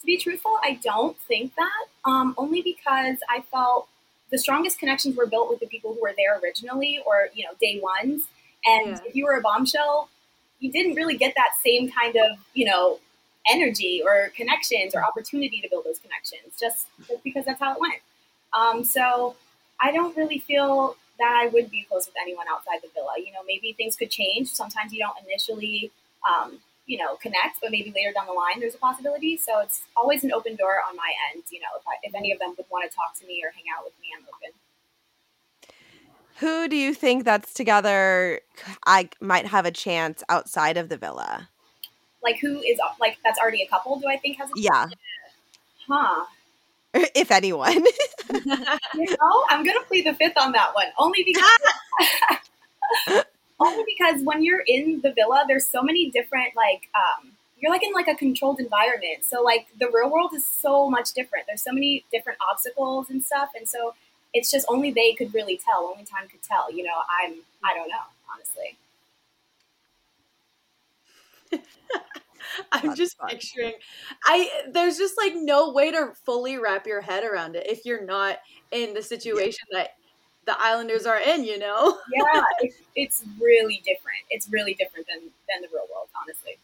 To 0.00 0.06
be 0.06 0.16
truthful, 0.16 0.58
I 0.62 0.78
don't 0.82 1.18
think 1.20 1.54
that. 1.56 1.86
Um, 2.04 2.34
only 2.38 2.62
because 2.62 3.18
I 3.28 3.42
felt 3.50 3.88
the 4.30 4.38
strongest 4.38 4.78
connections 4.78 5.16
were 5.16 5.26
built 5.26 5.48
with 5.50 5.60
the 5.60 5.66
people 5.66 5.94
who 5.94 6.00
were 6.02 6.14
there 6.16 6.38
originally 6.40 7.00
or, 7.06 7.28
you 7.34 7.44
know, 7.44 7.52
day 7.60 7.80
ones. 7.80 8.24
And 8.64 8.88
yeah. 8.88 9.00
if 9.06 9.14
you 9.14 9.24
were 9.24 9.34
a 9.34 9.40
bombshell, 9.40 10.08
you 10.58 10.70
didn't 10.72 10.94
really 10.94 11.16
get 11.16 11.34
that 11.36 11.50
same 11.64 11.90
kind 11.90 12.16
of, 12.16 12.38
you 12.54 12.64
know, 12.64 12.98
energy 13.48 14.02
or 14.04 14.32
connections 14.34 14.94
or 14.94 15.04
opportunity 15.04 15.60
to 15.60 15.68
build 15.68 15.84
those 15.84 16.00
connections 16.00 16.54
just, 16.58 16.86
just 17.06 17.22
because 17.22 17.44
that's 17.44 17.60
how 17.60 17.74
it 17.74 17.80
went. 17.80 18.00
Um, 18.52 18.84
so 18.84 19.36
I 19.80 19.92
don't 19.92 20.16
really 20.16 20.38
feel 20.38 20.96
that 21.18 21.32
I 21.42 21.48
would 21.48 21.70
be 21.70 21.86
close 21.88 22.06
with 22.06 22.14
anyone 22.20 22.46
outside 22.50 22.80
the 22.82 22.88
villa. 22.94 23.14
You 23.18 23.32
know, 23.32 23.40
maybe 23.46 23.72
things 23.72 23.96
could 23.96 24.10
change. 24.10 24.48
Sometimes 24.48 24.92
you 24.92 24.98
don't 24.98 25.16
initially 25.26 25.90
um, 26.28 26.58
you 26.86 26.98
know, 26.98 27.16
connect, 27.16 27.60
but 27.60 27.70
maybe 27.70 27.92
later 27.94 28.12
down 28.12 28.26
the 28.26 28.32
line 28.32 28.60
there's 28.60 28.74
a 28.74 28.78
possibility. 28.78 29.36
So 29.36 29.60
it's 29.60 29.82
always 29.96 30.24
an 30.24 30.32
open 30.32 30.56
door 30.56 30.76
on 30.88 30.96
my 30.96 31.12
end. 31.32 31.42
You 31.50 31.60
know, 31.60 31.66
if, 31.78 31.86
I, 31.86 31.94
if 32.02 32.14
any 32.14 32.32
of 32.32 32.38
them 32.38 32.54
would 32.56 32.66
want 32.70 32.88
to 32.88 32.94
talk 32.94 33.14
to 33.20 33.26
me 33.26 33.42
or 33.44 33.50
hang 33.50 33.64
out 33.76 33.84
with 33.84 33.92
me, 34.00 34.08
I'm 34.16 34.24
open. 34.24 34.52
Who 36.38 36.68
do 36.68 36.76
you 36.76 36.94
think 36.94 37.24
that's 37.24 37.52
together? 37.54 38.40
I 38.86 39.08
might 39.20 39.46
have 39.46 39.66
a 39.66 39.70
chance 39.70 40.22
outside 40.28 40.76
of 40.76 40.88
the 40.88 40.96
villa. 40.96 41.48
Like 42.22 42.38
who 42.40 42.60
is 42.60 42.78
like 43.00 43.18
that's 43.24 43.38
already 43.38 43.62
a 43.62 43.68
couple? 43.68 43.98
Do 43.98 44.08
I 44.08 44.16
think 44.16 44.38
has? 44.38 44.50
A 44.50 44.52
yeah. 44.56 44.86
Huh. 45.88 46.24
If 47.14 47.30
anyone. 47.30 47.84
you 48.94 49.06
know, 49.10 49.44
I'm 49.50 49.64
gonna 49.64 49.82
plead 49.88 50.06
the 50.06 50.14
fifth 50.14 50.36
on 50.38 50.52
that 50.52 50.74
one, 50.74 50.86
only 50.98 51.22
because 51.24 51.58
only 53.60 53.84
because 53.86 54.22
when 54.22 54.42
you're 54.42 54.62
in 54.66 55.00
the 55.02 55.12
villa, 55.12 55.44
there's 55.48 55.66
so 55.66 55.82
many 55.82 56.10
different 56.10 56.54
like 56.56 56.88
um, 56.94 57.32
you're 57.58 57.70
like 57.72 57.82
in 57.82 57.92
like 57.92 58.08
a 58.08 58.14
controlled 58.14 58.60
environment. 58.60 59.24
So 59.24 59.42
like 59.42 59.66
the 59.78 59.88
real 59.92 60.10
world 60.10 60.32
is 60.34 60.46
so 60.46 60.90
much 60.90 61.12
different. 61.12 61.46
There's 61.46 61.62
so 61.62 61.72
many 61.72 62.04
different 62.12 62.38
obstacles 62.50 63.08
and 63.10 63.22
stuff, 63.22 63.50
and 63.56 63.68
so 63.68 63.94
it's 64.34 64.50
just 64.50 64.66
only 64.68 64.90
they 64.90 65.14
could 65.14 65.32
really 65.34 65.58
tell. 65.64 65.86
Only 65.90 66.04
time 66.04 66.28
could 66.28 66.42
tell. 66.42 66.70
You 66.72 66.84
know, 66.84 66.98
I'm 67.22 67.36
I 67.64 67.74
don't 67.74 67.88
know 67.88 68.04
honestly. 68.32 68.76
I'm 72.72 72.88
That's 72.88 72.98
just 72.98 73.16
fun. 73.18 73.28
picturing 73.30 73.72
I 74.24 74.50
there's 74.72 74.96
just 74.98 75.14
like 75.16 75.34
no 75.34 75.72
way 75.72 75.90
to 75.90 76.12
fully 76.24 76.58
wrap 76.58 76.86
your 76.86 77.00
head 77.00 77.24
around 77.24 77.56
it 77.56 77.66
if 77.68 77.84
you're 77.84 78.04
not 78.04 78.38
in 78.70 78.94
the 78.94 79.02
situation 79.02 79.66
that 79.72 79.90
the 80.46 80.56
Islanders 80.60 81.06
are 81.06 81.18
in, 81.18 81.44
you 81.44 81.58
know? 81.58 81.98
yeah, 82.14 82.42
it's, 82.60 82.76
it's 82.94 83.24
really 83.40 83.82
different. 83.84 84.22
It's 84.30 84.48
really 84.48 84.74
different 84.74 85.06
than 85.08 85.18
than 85.20 85.62
the 85.62 85.68
real 85.72 85.86
world, 85.92 86.08
honestly. 86.22 86.56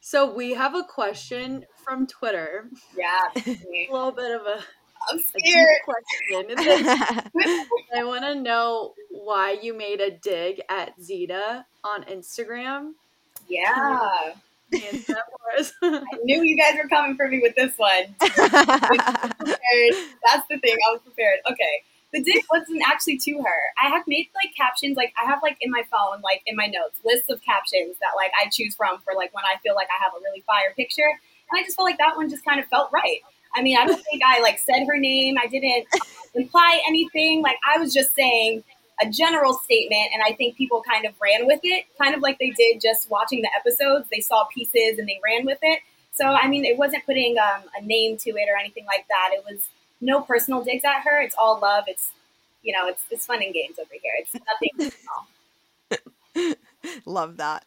So 0.00 0.32
we 0.32 0.54
have 0.54 0.74
a 0.74 0.82
question 0.82 1.66
from 1.84 2.06
Twitter. 2.06 2.68
Yeah, 2.96 3.26
a 3.46 3.92
little 3.92 4.12
bit 4.12 4.34
of 4.34 4.46
a, 4.46 4.64
I'm 5.10 5.18
scared. 5.18 5.68
question. 5.84 6.56
I 7.94 8.04
want 8.04 8.24
to 8.24 8.34
know 8.34 8.94
why 9.10 9.58
you 9.62 9.74
made 9.74 10.00
a 10.00 10.10
dig 10.10 10.62
at 10.70 11.00
Zeta 11.00 11.66
on 11.84 12.04
Instagram. 12.04 12.92
Yeah, 13.48 14.32
Answer 14.72 15.14
that 15.14 15.24
for. 15.30 15.40
I 15.82 16.18
knew 16.22 16.42
you 16.42 16.56
guys 16.56 16.76
were 16.82 16.88
coming 16.88 17.16
for 17.16 17.28
me 17.28 17.40
with 17.40 17.54
this 17.56 17.76
one. 17.76 18.14
That's 18.20 18.36
the 20.48 20.58
thing. 20.58 20.76
I 20.88 20.92
was 20.92 21.00
prepared. 21.04 21.40
Okay. 21.50 21.82
The 22.12 22.22
dick 22.22 22.44
wasn't 22.50 22.82
actually 22.86 23.18
to 23.18 23.38
her. 23.38 23.60
I 23.82 23.88
have 23.88 24.02
made 24.06 24.30
like 24.34 24.54
captions, 24.56 24.96
like 24.96 25.12
I 25.20 25.26
have 25.28 25.40
like 25.42 25.58
in 25.60 25.70
my 25.70 25.82
phone, 25.90 26.20
like 26.22 26.42
in 26.46 26.56
my 26.56 26.66
notes, 26.66 26.98
lists 27.04 27.30
of 27.30 27.40
captions 27.42 27.96
that 28.00 28.16
like 28.16 28.32
I 28.40 28.48
choose 28.50 28.74
from 28.74 29.00
for 29.02 29.14
like 29.14 29.32
when 29.32 29.44
I 29.44 29.58
feel 29.62 29.76
like 29.76 29.88
I 29.90 30.02
have 30.02 30.12
a 30.14 30.22
really 30.22 30.42
fire 30.46 30.74
picture. 30.76 31.06
And 31.06 31.58
I 31.58 31.62
just 31.62 31.76
felt 31.76 31.86
like 31.86 31.98
that 31.98 32.16
one 32.16 32.28
just 32.28 32.44
kind 32.44 32.58
of 32.58 32.66
felt 32.66 32.90
right. 32.92 33.20
I 33.54 33.62
mean, 33.62 33.76
I 33.78 33.86
don't 33.86 34.02
think 34.10 34.22
I 34.26 34.40
like 34.40 34.58
said 34.58 34.86
her 34.86 34.98
name. 34.98 35.36
I 35.40 35.46
didn't 35.46 35.86
um, 35.94 36.00
imply 36.34 36.80
anything. 36.86 37.42
Like 37.42 37.58
I 37.66 37.78
was 37.78 37.94
just 37.94 38.14
saying 38.14 38.64
a 39.02 39.08
general 39.08 39.54
statement, 39.54 40.10
and 40.12 40.22
I 40.22 40.32
think 40.32 40.56
people 40.56 40.82
kind 40.88 41.06
of 41.06 41.14
ran 41.20 41.46
with 41.46 41.60
it, 41.62 41.86
kind 42.00 42.14
of 42.14 42.20
like 42.20 42.38
they 42.38 42.50
did 42.50 42.80
just 42.80 43.10
watching 43.10 43.42
the 43.42 43.50
episodes. 43.58 44.08
They 44.10 44.20
saw 44.20 44.44
pieces 44.44 44.98
and 44.98 45.08
they 45.08 45.20
ran 45.24 45.46
with 45.46 45.58
it. 45.62 45.80
So 46.12 46.26
I 46.26 46.48
mean, 46.48 46.64
it 46.64 46.76
wasn't 46.76 47.06
putting 47.06 47.36
um, 47.38 47.62
a 47.78 47.84
name 47.84 48.16
to 48.18 48.30
it 48.30 48.48
or 48.48 48.58
anything 48.58 48.84
like 48.86 49.06
that. 49.08 49.30
It 49.32 49.44
was 49.48 49.68
no 50.00 50.20
personal 50.20 50.62
digs 50.62 50.84
at 50.84 51.02
her. 51.02 51.20
It's 51.20 51.34
all 51.38 51.58
love. 51.60 51.84
It's 51.86 52.10
you 52.62 52.72
know, 52.72 52.88
it's 52.88 53.02
it's 53.10 53.26
fun 53.26 53.42
and 53.42 53.54
games 53.54 53.78
over 53.78 53.94
here. 54.02 54.12
It's 54.18 54.34
nothing 54.34 54.70
personal. 54.76 56.56
Love 57.04 57.36
that. 57.36 57.66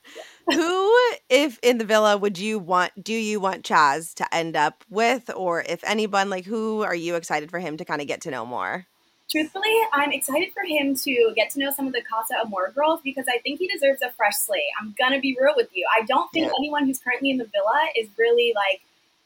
Who, 0.51 0.95
if 1.29 1.59
in 1.61 1.77
the 1.77 1.85
villa, 1.85 2.17
would 2.17 2.37
you 2.37 2.59
want? 2.59 2.91
Do 3.01 3.13
you 3.13 3.39
want 3.39 3.63
Chaz 3.63 4.13
to 4.15 4.35
end 4.35 4.55
up 4.55 4.83
with, 4.89 5.29
or 5.35 5.61
if 5.61 5.83
anyone, 5.83 6.29
like 6.29 6.45
who 6.45 6.81
are 6.81 6.95
you 6.95 7.15
excited 7.15 7.51
for 7.51 7.59
him 7.59 7.77
to 7.77 7.85
kind 7.85 8.01
of 8.01 8.07
get 8.07 8.21
to 8.21 8.31
know 8.31 8.45
more? 8.45 8.87
Truthfully, 9.33 9.75
I'm 9.91 10.11
excited 10.11 10.53
for 10.53 10.61
him 10.63 10.93
to 10.95 11.33
get 11.35 11.49
to 11.51 11.59
know 11.59 11.71
some 11.71 11.87
of 11.87 11.93
the 11.93 12.03
Casa 12.03 12.35
Amor 12.45 12.71
girls 12.75 13.01
because 13.03 13.25
I 13.27 13.39
think 13.39 13.57
he 13.57 13.67
deserves 13.67 14.03
a 14.03 14.11
fresh 14.11 14.35
slate. 14.35 14.61
I'm 14.79 14.93
gonna 14.95 15.19
be 15.19 15.35
real 15.41 15.55
with 15.55 15.69
you. 15.73 15.87
I 15.91 16.03
don't 16.05 16.31
think 16.31 16.45
Yeah. 16.45 16.53
anyone 16.59 16.85
who's 16.85 16.99
currently 16.99 17.31
in 17.31 17.37
the 17.39 17.45
villa 17.45 17.89
is 17.95 18.09
really 18.15 18.53
like 18.55 18.81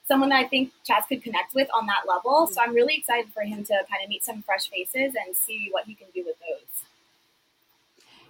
someone 0.07 0.29
that 0.29 0.39
I 0.39 0.47
think 0.47 0.71
Chaz 0.87 1.05
could 1.09 1.21
connect 1.21 1.53
with 1.53 1.67
on 1.73 1.87
that 1.87 2.07
level. 2.07 2.45
Mm-hmm. 2.45 2.53
So 2.53 2.61
I'm 2.61 2.73
really 2.73 2.95
excited 2.95 3.33
for 3.33 3.41
him 3.41 3.65
to 3.65 3.73
kind 3.73 4.01
of 4.01 4.07
meet 4.07 4.23
some 4.23 4.43
fresh 4.43 4.69
faces 4.69 5.13
and 5.13 5.35
see 5.35 5.67
what 5.71 5.83
he 5.83 5.93
can 5.93 6.07
do 6.15 6.23
with 6.25 6.37
those. 6.39 6.85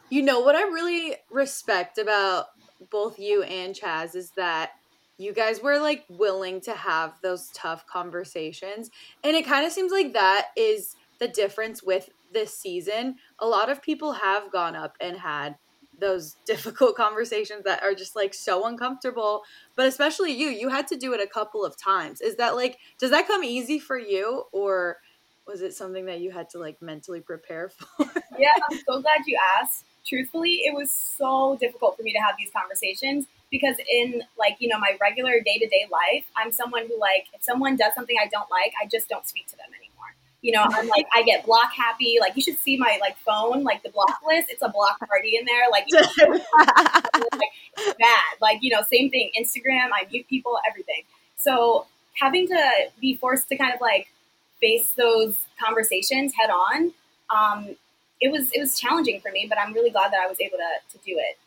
You 0.10 0.24
know 0.24 0.40
what 0.40 0.56
I 0.56 0.64
really 0.64 1.18
respect 1.30 2.00
about 2.00 2.48
both 2.90 3.20
you 3.20 3.44
and 3.44 3.76
Chaz 3.76 4.16
is 4.16 4.32
that 4.32 4.72
you 5.20 5.32
guys 5.32 5.62
were 5.62 5.78
like 5.78 6.06
willing 6.10 6.60
to 6.62 6.74
have 6.74 7.14
those 7.22 7.50
tough 7.54 7.86
conversations. 7.86 8.90
And 9.24 9.36
it 9.36 9.46
kind 9.46 9.64
of 9.64 9.72
seems 9.72 9.92
like 9.92 10.14
that 10.14 10.48
is 10.56 10.96
the 11.20 11.28
difference 11.28 11.84
with 11.84 12.10
this 12.34 12.58
season. 12.58 13.16
A 13.40 13.48
lot 13.48 13.70
of 13.70 13.82
people 13.82 14.14
have 14.14 14.52
gone 14.52 14.76
up 14.76 14.96
and 15.00 15.18
had 15.18 15.56
those 16.00 16.36
difficult 16.46 16.96
conversations 16.96 17.64
that 17.66 17.84
are 17.84 17.94
just 17.94 18.16
like 18.16 18.34
so 18.34 18.66
uncomfortable, 18.66 19.44
but 19.76 19.88
especially 19.88 20.32
you, 20.32 20.50
you 20.50 20.70
had 20.70 20.88
to 20.88 20.96
do 20.96 21.14
it 21.14 21.22
a 21.22 21.28
couple 21.28 21.66
of 21.66 21.78
times. 21.78 22.22
Is 22.22 22.36
that 22.38 22.56
like 22.56 22.78
does 23.00 23.12
that 23.12 23.28
come 23.28 23.44
easy 23.44 23.80
for 23.80 23.98
you 23.98 24.44
or 24.52 24.98
was 25.48 25.62
it 25.62 25.74
something 25.74 26.06
that 26.06 26.20
you 26.20 26.32
had 26.32 26.50
to 26.52 26.60
like 26.60 26.82
mentally 26.82 27.22
prepare 27.22 27.70
for? 27.98 28.06
Yeah, 28.38 28.52
I'm 28.70 28.78
so 28.86 29.02
glad 29.02 29.22
you 29.26 29.38
asked. 29.60 29.86
Truthfully, 30.06 30.62
it 30.66 30.74
was 30.74 30.90
so 30.90 31.58
difficult 31.60 31.98
for 31.98 32.04
me 32.04 32.14
to 32.14 32.20
have 32.20 32.36
these 32.38 32.50
conversations 32.52 33.26
because 33.52 33.76
in 33.92 34.24
like, 34.38 34.58
you 34.60 34.70
know, 34.70 34.80
my 34.80 34.98
regular 35.02 35.40
day-to-day 35.40 35.88
life, 35.92 36.26
I'm 36.36 36.52
someone 36.52 36.88
who 36.88 37.00
like 37.00 37.28
if 37.34 37.44
someone 37.44 37.76
does 37.76 37.94
something 37.94 38.16
I 38.22 38.28
don't 38.28 38.50
like, 38.50 38.74
I 38.82 38.88
just 38.88 39.10
don't 39.10 39.28
speak 39.28 39.48
to 39.48 39.58
them. 39.58 39.68
You 40.42 40.54
know, 40.54 40.64
I'm 40.64 40.88
like 40.88 41.08
I 41.16 41.24
get 41.24 41.46
block 41.46 41.72
happy. 41.76 42.18
Like 42.22 42.36
you 42.36 42.42
should 42.42 42.58
see 42.60 42.78
my 42.78 42.98
like 43.02 43.18
phone, 43.18 43.64
like 43.64 43.84
the 43.84 43.90
block 43.90 44.20
list. 44.26 44.48
It's 44.50 44.62
a 44.62 44.70
block 44.70 45.00
party 45.08 45.36
in 45.36 45.46
there. 45.46 45.70
Like 45.72 45.86
like 45.92 46.42
bad. 48.00 48.34
Like, 48.42 48.60
you 48.62 48.72
know, 48.72 48.82
same 48.92 49.10
thing. 49.10 49.32
Instagram, 49.40 49.90
I 49.94 50.08
mute 50.12 50.28
people, 50.30 50.58
everything. 50.70 51.04
So 51.38 51.86
having 52.20 52.48
to 52.48 52.72
be 53.00 53.16
forced 53.16 53.50
to 53.50 53.58
kind 53.58 53.74
of 53.74 53.82
like 53.82 54.08
face 54.62 54.92
those 54.98 55.36
conversations 55.64 56.34
head 56.40 56.50
on, 56.50 56.92
um, 57.30 57.76
it 58.20 58.32
was 58.32 58.50
it 58.52 58.60
was 58.60 58.80
challenging 58.80 59.20
for 59.22 59.32
me, 59.32 59.46
but 59.48 59.58
I'm 59.60 59.74
really 59.74 59.92
glad 59.92 60.12
that 60.12 60.20
I 60.24 60.28
was 60.28 60.40
able 60.42 60.58
to 60.58 60.98
to 60.98 61.06
do 61.06 61.18
it. 61.20 61.38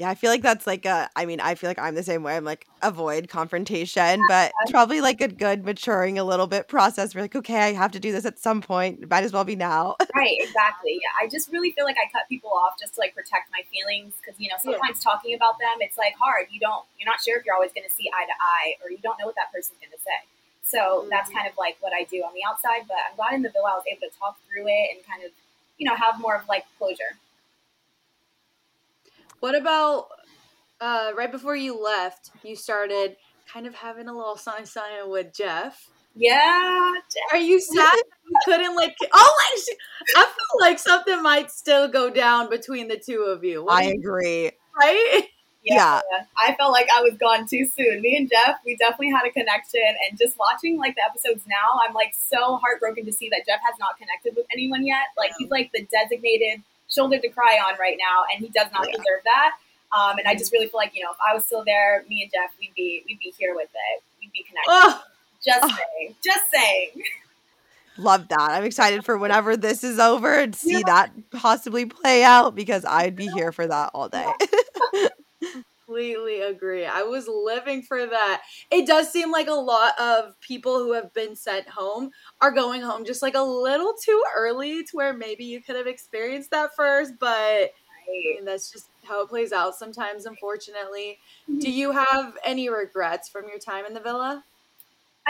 Yeah, 0.00 0.08
I 0.08 0.14
feel 0.14 0.30
like 0.30 0.40
that's 0.40 0.66
like 0.66 0.86
a. 0.86 1.10
I 1.14 1.26
mean, 1.26 1.40
I 1.40 1.54
feel 1.54 1.68
like 1.68 1.78
I'm 1.78 1.94
the 1.94 2.02
same 2.02 2.22
way. 2.22 2.34
I'm 2.34 2.42
like 2.42 2.66
avoid 2.80 3.28
confrontation, 3.28 4.24
but 4.30 4.50
it's 4.62 4.70
probably 4.70 5.02
like 5.02 5.20
a 5.20 5.28
good 5.28 5.62
maturing 5.62 6.18
a 6.18 6.24
little 6.24 6.46
bit 6.46 6.68
process. 6.68 7.14
We're 7.14 7.20
like, 7.20 7.36
okay, 7.36 7.68
I 7.68 7.72
have 7.74 7.92
to 7.92 8.00
do 8.00 8.10
this 8.10 8.24
at 8.24 8.38
some 8.38 8.62
point. 8.62 9.10
Might 9.10 9.24
as 9.24 9.34
well 9.34 9.44
be 9.44 9.56
now. 9.56 9.96
Right, 10.16 10.36
exactly. 10.40 10.98
Yeah, 11.00 11.12
I 11.22 11.28
just 11.28 11.52
really 11.52 11.70
feel 11.72 11.84
like 11.84 11.96
I 11.96 12.10
cut 12.10 12.28
people 12.28 12.50
off 12.50 12.80
just 12.80 12.94
to 12.94 13.00
like 13.00 13.14
protect 13.14 13.52
my 13.52 13.60
feelings 13.68 14.12
because 14.20 14.40
you 14.40 14.48
know 14.48 14.56
sometimes 14.60 15.04
talking 15.04 15.34
about 15.34 15.58
them 15.60 15.80
it's 15.80 15.96
like 15.96 16.14
hard. 16.18 16.48
You 16.50 16.60
don't 16.60 16.84
you're 16.98 17.08
not 17.08 17.20
sure 17.20 17.36
if 17.36 17.44
you're 17.44 17.54
always 17.54 17.72
going 17.72 17.86
to 17.88 17.94
see 17.94 18.08
eye 18.08 18.24
to 18.24 18.36
eye 18.40 18.80
or 18.82 18.90
you 18.90 18.98
don't 19.04 19.20
know 19.20 19.26
what 19.26 19.36
that 19.36 19.52
person's 19.52 19.78
going 19.84 19.92
to 19.92 20.00
say. 20.00 20.16
So 20.64 21.06
that's 21.12 21.28
mm-hmm. 21.28 21.44
kind 21.44 21.48
of 21.48 21.56
like 21.60 21.76
what 21.80 21.92
I 21.92 22.04
do 22.04 22.24
on 22.24 22.32
the 22.32 22.40
outside. 22.48 22.88
But 22.88 23.04
I'm 23.04 23.16
glad 23.16 23.36
in 23.36 23.42
the 23.44 23.52
villa 23.52 23.72
I 23.72 23.76
was 23.76 23.84
able 23.84 24.08
to 24.08 24.12
talk 24.16 24.40
through 24.48 24.64
it 24.64 24.96
and 24.96 25.04
kind 25.04 25.24
of 25.24 25.30
you 25.76 25.84
know 25.84 25.94
have 25.94 26.16
more 26.16 26.40
of 26.40 26.48
like 26.48 26.64
closure. 26.80 27.20
What 29.40 29.54
about 29.54 30.08
uh, 30.80 31.12
right 31.16 31.30
before 31.30 31.56
you 31.56 31.80
left? 31.82 32.30
You 32.42 32.56
started 32.56 33.16
kind 33.52 33.66
of 33.66 33.74
having 33.74 34.08
a 34.08 34.16
little 34.16 34.36
sign 34.36 34.66
sign 34.66 35.08
with 35.08 35.32
Jeff. 35.34 35.88
Yeah, 36.16 36.92
Are 37.32 37.38
you 37.38 37.60
sad 37.60 37.76
that 37.92 38.02
you 38.28 38.36
couldn't 38.44 38.74
like? 38.74 38.96
Oh 39.12 39.36
my! 39.38 39.60
sh- 39.60 39.76
I 40.16 40.22
feel 40.22 40.60
like 40.60 40.78
something 40.78 41.22
might 41.22 41.50
still 41.52 41.86
go 41.88 42.10
down 42.10 42.50
between 42.50 42.88
the 42.88 42.96
two 42.98 43.20
of 43.22 43.44
you. 43.44 43.64
What 43.64 43.74
I 43.74 43.82
you- 43.88 43.94
agree. 43.94 44.50
right? 44.78 45.22
Yeah, 45.62 46.00
I 46.38 46.54
felt 46.54 46.72
like 46.72 46.88
I 46.96 47.02
was 47.02 47.14
gone 47.18 47.46
too 47.46 47.66
soon. 47.66 48.00
Me 48.00 48.16
and 48.16 48.30
Jeff, 48.30 48.56
we 48.64 48.76
definitely 48.76 49.10
had 49.10 49.26
a 49.26 49.30
connection, 49.30 49.82
and 50.08 50.18
just 50.18 50.38
watching 50.38 50.78
like 50.78 50.94
the 50.96 51.02
episodes 51.04 51.44
now, 51.46 51.78
I'm 51.86 51.92
like 51.94 52.14
so 52.14 52.56
heartbroken 52.56 53.04
to 53.04 53.12
see 53.12 53.28
that 53.28 53.42
Jeff 53.46 53.60
has 53.62 53.78
not 53.78 53.98
connected 53.98 54.34
with 54.34 54.46
anyone 54.52 54.86
yet. 54.86 55.08
Like 55.18 55.32
he's 55.38 55.50
like 55.50 55.70
the 55.74 55.86
designated 55.92 56.62
shoulder 56.90 57.18
to 57.18 57.28
cry 57.28 57.58
on 57.66 57.78
right 57.78 57.96
now, 57.98 58.24
and 58.32 58.44
he 58.44 58.48
does 58.50 58.70
not 58.72 58.86
Yeah. 58.88 58.96
deserve 58.96 59.22
that. 59.24 59.56
Um, 59.96 60.18
and 60.18 60.28
I 60.28 60.34
just 60.34 60.52
really 60.52 60.66
feel 60.68 60.78
like 60.78 60.94
you 60.94 61.02
know, 61.02 61.10
if 61.10 61.16
I 61.28 61.34
was 61.34 61.44
still 61.44 61.64
there, 61.64 62.04
me 62.08 62.22
and 62.22 62.30
Jeff, 62.30 62.52
we'd 62.60 62.74
be 62.76 63.02
we'd 63.08 63.18
be 63.18 63.32
here 63.38 63.54
with 63.54 63.68
it. 63.74 64.02
We'd 64.20 64.32
be 64.32 64.42
connected. 64.44 64.68
Oh, 64.68 65.02
Just 65.44 65.64
Oh. 65.64 65.68
saying, 65.98 66.14
just 66.24 66.50
saying. 66.52 66.90
Love 67.96 68.28
that. 68.28 68.38
I'm 68.52 68.64
excited 68.64 69.04
for 69.04 69.18
whenever 69.18 69.56
this 69.56 69.82
is 69.84 69.98
over 69.98 70.38
and 70.38 70.54
see 70.54 70.74
Yeah. 70.78 70.82
that 70.86 71.10
possibly 71.32 71.86
play 71.86 72.22
out 72.22 72.54
because 72.54 72.84
I'd 72.84 73.16
be 73.16 73.26
here 73.28 73.50
for 73.52 73.66
that 73.66 73.90
all 73.94 74.08
day. 74.08 74.26
completely 75.90 76.40
agree. 76.42 76.86
I 76.86 77.02
was 77.02 77.28
living 77.28 77.82
for 77.82 78.06
that. 78.06 78.42
It 78.70 78.86
does 78.86 79.10
seem 79.10 79.32
like 79.32 79.48
a 79.48 79.52
lot 79.52 79.98
of 79.98 80.40
people 80.40 80.78
who 80.78 80.92
have 80.92 81.12
been 81.14 81.34
sent 81.34 81.68
home 81.68 82.10
are 82.40 82.52
going 82.52 82.80
home 82.80 83.04
just 83.04 83.22
like 83.22 83.34
a 83.34 83.42
little 83.42 83.94
too 84.02 84.22
early 84.36 84.84
to 84.84 84.90
where 84.92 85.12
maybe 85.12 85.44
you 85.44 85.60
could 85.60 85.76
have 85.76 85.86
experienced 85.86 86.50
that 86.52 86.70
first, 86.76 87.14
but 87.18 87.28
I 87.28 88.12
mean, 88.12 88.44
that's 88.44 88.70
just 88.70 88.88
how 89.04 89.22
it 89.22 89.28
plays 89.28 89.52
out 89.52 89.74
sometimes, 89.74 90.26
unfortunately. 90.26 91.18
Do 91.46 91.54
mm-hmm. 91.54 91.70
you 91.70 91.92
have 91.92 92.36
any 92.44 92.68
regrets 92.68 93.28
from 93.28 93.48
your 93.48 93.58
time 93.58 93.84
in 93.84 93.94
the 93.94 94.00
villa? 94.00 94.44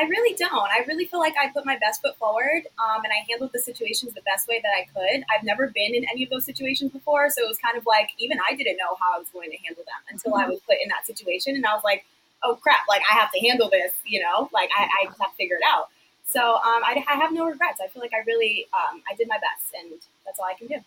I 0.00 0.04
really 0.04 0.35
don't. 0.35 0.71
I 0.73 0.83
really 0.88 1.04
feel 1.04 1.21
like 1.21 1.35
I 1.37 1.50
put 1.50 1.66
my 1.66 1.76
best 1.76 2.00
foot 2.00 2.16
forward, 2.16 2.64
um, 2.80 3.04
and 3.04 3.12
I 3.12 3.21
handled 3.28 3.50
the 3.52 3.59
situations 3.59 4.14
the 4.14 4.23
best 4.23 4.49
way 4.49 4.59
that 4.62 4.73
I 4.73 4.88
could. 4.88 5.25
I've 5.28 5.45
never 5.45 5.66
been 5.69 5.95
in 5.95 6.07
any 6.11 6.25
of 6.25 6.30
those 6.30 6.47
situations 6.47 6.90
before, 6.90 7.28
so 7.28 7.45
it 7.45 7.49
was 7.49 7.59
kind 7.59 7.76
of 7.76 7.85
like 7.85 8.09
even 8.16 8.38
I 8.40 8.57
didn't 8.57 8.78
know 8.78 8.97
how 8.99 9.16
I 9.16 9.19
was 9.19 9.28
going 9.28 9.50
to 9.50 9.59
handle 9.59 9.85
them 9.85 10.00
until 10.09 10.37
I 10.37 10.49
was 10.49 10.59
put 10.61 10.76
in 10.83 10.88
that 10.88 11.04
situation, 11.07 11.54
and 11.54 11.66
I 11.66 11.75
was 11.75 11.85
like, 11.85 12.07
"Oh 12.42 12.57
crap! 12.57 12.88
Like 12.88 13.02
I 13.11 13.12
have 13.12 13.30
to 13.33 13.40
handle 13.40 13.69
this," 13.69 13.92
you 14.07 14.21
know? 14.21 14.49
Like 14.54 14.71
I, 14.73 14.85
I 14.85 15.07
just 15.07 15.21
have 15.21 15.33
to 15.33 15.37
figure 15.37 15.57
it 15.57 15.66
out. 15.69 15.88
So 16.25 16.40
um, 16.40 16.80
I, 16.80 17.04
I 17.07 17.16
have 17.16 17.35
no 17.35 17.45
regrets. 17.45 17.78
I 17.85 17.88
feel 17.88 18.00
like 18.00 18.14
I 18.14 18.25
really 18.26 18.69
um, 18.73 19.02
I 19.11 19.14
did 19.16 19.28
my 19.28 19.37
best, 19.37 19.75
and 19.78 20.00
that's 20.25 20.38
all 20.38 20.47
I 20.47 20.54
can 20.54 20.69
do. 20.69 20.80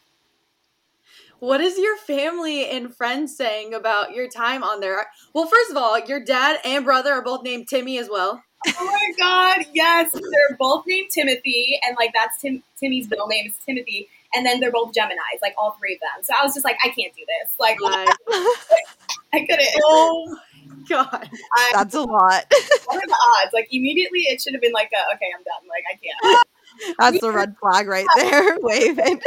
What 1.38 1.62
is 1.62 1.78
your 1.78 1.98
family 1.98 2.68
and 2.68 2.96
friends 2.96 3.36
saying 3.38 3.76
about 3.76 4.14
your 4.16 4.28
time 4.28 4.64
on 4.64 4.80
there? 4.80 5.06
Well, 5.34 5.46
first 5.46 5.70
of 5.70 5.78
all, 5.78 6.00
your 6.00 6.24
dad 6.24 6.60
and 6.66 6.84
brother 6.84 7.12
are 7.12 7.22
both 7.22 7.44
named 7.44 7.68
Timmy 7.68 8.00
as 8.00 8.10
well. 8.10 8.42
Oh 8.68 8.86
my 8.86 9.12
god, 9.18 9.66
yes. 9.74 10.12
They're 10.12 10.58
both 10.58 10.86
named 10.88 11.10
Timothy, 11.10 11.80
and 11.86 11.96
like 11.98 12.12
that's 12.14 12.40
Tim 12.42 12.64
Timmy's 12.80 13.10
middle 13.10 13.28
name 13.28 13.48
is 13.48 13.54
Timothy, 13.66 14.10
and 14.34 14.46
then 14.46 14.60
they're 14.60 14.72
both 14.72 14.94
Geminis, 14.94 15.42
like 15.42 15.54
all 15.58 15.72
three 15.80 15.96
of 15.96 16.00
them. 16.00 16.24
So 16.24 16.34
I 16.40 16.44
was 16.44 16.54
just 16.54 16.64
like, 16.66 16.78
I 16.84 16.90
can't 16.90 17.14
do 17.14 17.22
this. 17.28 17.54
Like 17.60 17.80
Like, 17.82 18.10
I 19.34 19.40
couldn't. 19.40 19.68
oh 19.84 20.38
my 20.68 20.76
god. 20.88 21.30
I, 21.54 21.72
That's 21.74 21.94
a 21.96 22.02
lot. 22.02 22.46
what 22.86 23.04
are 23.04 23.08
the 23.08 23.18
odds? 23.38 23.54
Like 23.54 23.68
immediately, 23.72 24.22
it 24.22 24.42
should 24.42 24.54
have 24.54 24.62
been 24.62 24.74
like, 24.74 24.92
a, 24.94 25.16
okay, 25.16 25.28
I'm 25.36 25.44
done. 25.44 25.68
Like 25.70 25.84
I 25.92 25.98
can't. 25.98 26.98
That's 27.00 27.22
the 27.22 27.32
red 27.32 27.56
flag 27.60 27.88
right 27.88 28.08
there, 28.16 28.58
waving. 28.62 29.22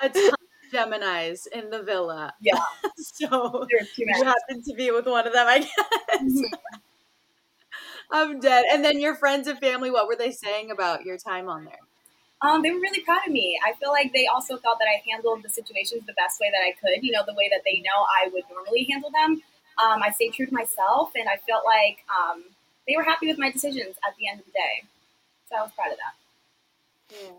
A 0.00 0.08
ton 0.08 0.28
of 0.28 0.72
Geminis 0.72 1.46
in 1.52 1.70
the 1.70 1.82
villa. 1.82 2.32
Yeah. 2.40 2.58
so 2.96 3.66
you 3.96 4.12
happen 4.14 4.62
to 4.64 4.74
be 4.74 4.90
with 4.90 5.06
one 5.06 5.26
of 5.26 5.32
them, 5.32 5.46
I 5.46 5.58
guess. 5.58 6.22
Mhm. 6.22 6.42
I'm 8.12 8.40
dead. 8.40 8.64
And 8.72 8.84
then 8.84 9.00
your 9.00 9.14
friends 9.14 9.46
and 9.46 9.58
family, 9.58 9.90
what 9.90 10.06
were 10.06 10.16
they 10.16 10.32
saying 10.32 10.70
about 10.70 11.04
your 11.04 11.16
time 11.16 11.48
on 11.48 11.64
there? 11.64 11.78
Um, 12.42 12.62
they 12.62 12.70
were 12.70 12.80
really 12.80 13.00
proud 13.00 13.20
of 13.26 13.32
me. 13.32 13.58
I 13.66 13.74
feel 13.74 13.90
like 13.90 14.12
they 14.14 14.26
also 14.26 14.56
thought 14.56 14.78
that 14.78 14.88
I 14.88 15.02
handled 15.08 15.42
the 15.42 15.50
situations 15.50 16.02
the 16.06 16.14
best 16.14 16.40
way 16.40 16.50
that 16.50 16.62
I 16.64 16.72
could, 16.72 17.04
you 17.04 17.12
know, 17.12 17.22
the 17.26 17.34
way 17.34 17.50
that 17.52 17.62
they 17.64 17.80
know 17.80 18.06
I 18.22 18.28
would 18.32 18.44
normally 18.50 18.88
handle 18.90 19.10
them. 19.10 19.42
Um, 19.82 20.02
I 20.02 20.10
stayed 20.10 20.32
true 20.32 20.46
to 20.46 20.52
myself, 20.52 21.12
and 21.14 21.28
I 21.28 21.36
felt 21.48 21.64
like 21.66 21.98
um, 22.08 22.44
they 22.88 22.96
were 22.96 23.02
happy 23.02 23.28
with 23.28 23.38
my 23.38 23.50
decisions 23.50 23.96
at 24.08 24.16
the 24.18 24.28
end 24.28 24.40
of 24.40 24.46
the 24.46 24.52
day. 24.52 24.84
So 25.48 25.56
I 25.56 25.62
was 25.62 25.70
proud 25.72 25.92
of 25.92 25.98
that. 25.98 27.16
Yeah. 27.22 27.30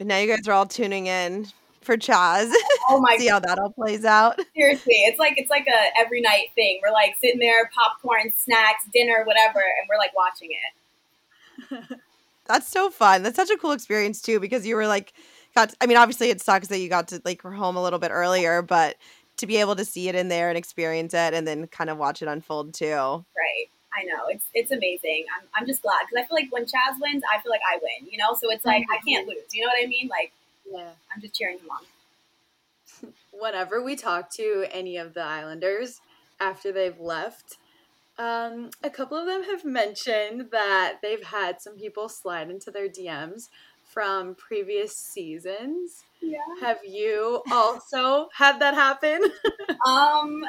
And 0.00 0.08
now 0.08 0.18
you 0.18 0.28
guys 0.28 0.46
are 0.46 0.52
all 0.52 0.66
tuning 0.66 1.06
in 1.06 1.46
for 1.84 1.96
Chaz. 1.96 2.52
Oh 2.90 3.00
my 3.00 3.16
See 3.16 3.28
how 3.28 3.38
that 3.38 3.58
all 3.58 3.70
plays 3.70 4.04
out. 4.04 4.38
Seriously, 4.54 4.94
it's 4.94 5.18
like 5.18 5.38
it's 5.38 5.48
like 5.48 5.66
a 5.66 5.98
every 5.98 6.20
night 6.20 6.48
thing. 6.54 6.80
We're 6.82 6.92
like 6.92 7.16
sitting 7.18 7.40
there, 7.40 7.70
popcorn, 7.74 8.30
snacks, 8.36 8.84
dinner, 8.92 9.24
whatever, 9.24 9.60
and 9.60 9.88
we're 9.88 9.96
like 9.96 10.14
watching 10.14 10.50
it. 10.52 11.98
That's 12.46 12.68
so 12.68 12.90
fun. 12.90 13.22
That's 13.22 13.36
such 13.36 13.48
a 13.48 13.56
cool 13.56 13.72
experience 13.72 14.20
too, 14.20 14.38
because 14.38 14.66
you 14.66 14.76
were 14.76 14.86
like, 14.86 15.14
got. 15.54 15.72
I 15.80 15.86
mean, 15.86 15.96
obviously 15.96 16.28
it 16.28 16.42
sucks 16.42 16.68
that 16.68 16.78
you 16.78 16.90
got 16.90 17.08
to 17.08 17.22
like 17.24 17.40
home 17.40 17.76
a 17.76 17.82
little 17.82 17.98
bit 17.98 18.10
earlier, 18.10 18.60
but 18.60 18.96
to 19.38 19.46
be 19.46 19.56
able 19.56 19.76
to 19.76 19.84
see 19.84 20.08
it 20.08 20.14
in 20.14 20.28
there 20.28 20.50
and 20.50 20.58
experience 20.58 21.14
it, 21.14 21.32
and 21.32 21.48
then 21.48 21.66
kind 21.68 21.88
of 21.88 21.96
watch 21.96 22.20
it 22.20 22.28
unfold 22.28 22.74
too. 22.74 22.86
Right. 22.86 23.68
I 23.96 24.04
know 24.04 24.26
it's 24.28 24.46
it's 24.52 24.72
amazing. 24.72 25.24
I'm, 25.38 25.46
I'm 25.56 25.66
just 25.66 25.82
glad 25.82 26.00
because 26.02 26.22
I 26.22 26.26
feel 26.26 26.36
like 26.36 26.52
when 26.52 26.64
Chaz 26.64 27.00
wins, 27.00 27.22
I 27.32 27.40
feel 27.40 27.50
like 27.50 27.62
I 27.66 27.78
win. 27.78 28.10
You 28.10 28.18
know, 28.18 28.36
so 28.38 28.50
it's 28.50 28.64
like 28.64 28.82
mm-hmm. 28.82 28.92
I 28.92 28.98
can't 29.08 29.26
lose. 29.26 29.52
You 29.52 29.62
know 29.62 29.68
what 29.68 29.82
I 29.82 29.86
mean? 29.86 30.08
Like 30.08 30.32
Yeah. 30.70 30.90
I'm 31.14 31.20
just 31.20 31.34
cheering 31.34 31.58
him 31.58 31.68
on. 31.70 33.12
whenever 33.32 33.82
we 33.82 33.96
talk 33.96 34.30
to 34.30 34.66
any 34.70 34.96
of 34.96 35.14
the 35.14 35.22
Islanders 35.22 36.00
after 36.40 36.72
they've 36.72 36.98
left, 36.98 37.56
um, 38.18 38.70
a 38.82 38.90
couple 38.90 39.16
of 39.16 39.26
them 39.26 39.44
have 39.44 39.64
mentioned 39.64 40.48
that 40.52 40.98
they've 41.02 41.22
had 41.24 41.60
some 41.60 41.76
people 41.76 42.08
slide 42.08 42.50
into 42.50 42.70
their 42.70 42.88
DMs 42.88 43.48
from 43.82 44.34
previous 44.34 44.96
seasons. 44.96 46.04
Yeah. 46.20 46.38
Have 46.60 46.78
you 46.86 47.42
also 47.50 48.28
had 48.34 48.58
that 48.60 48.74
happen? 48.74 49.20
Um, 49.86 50.42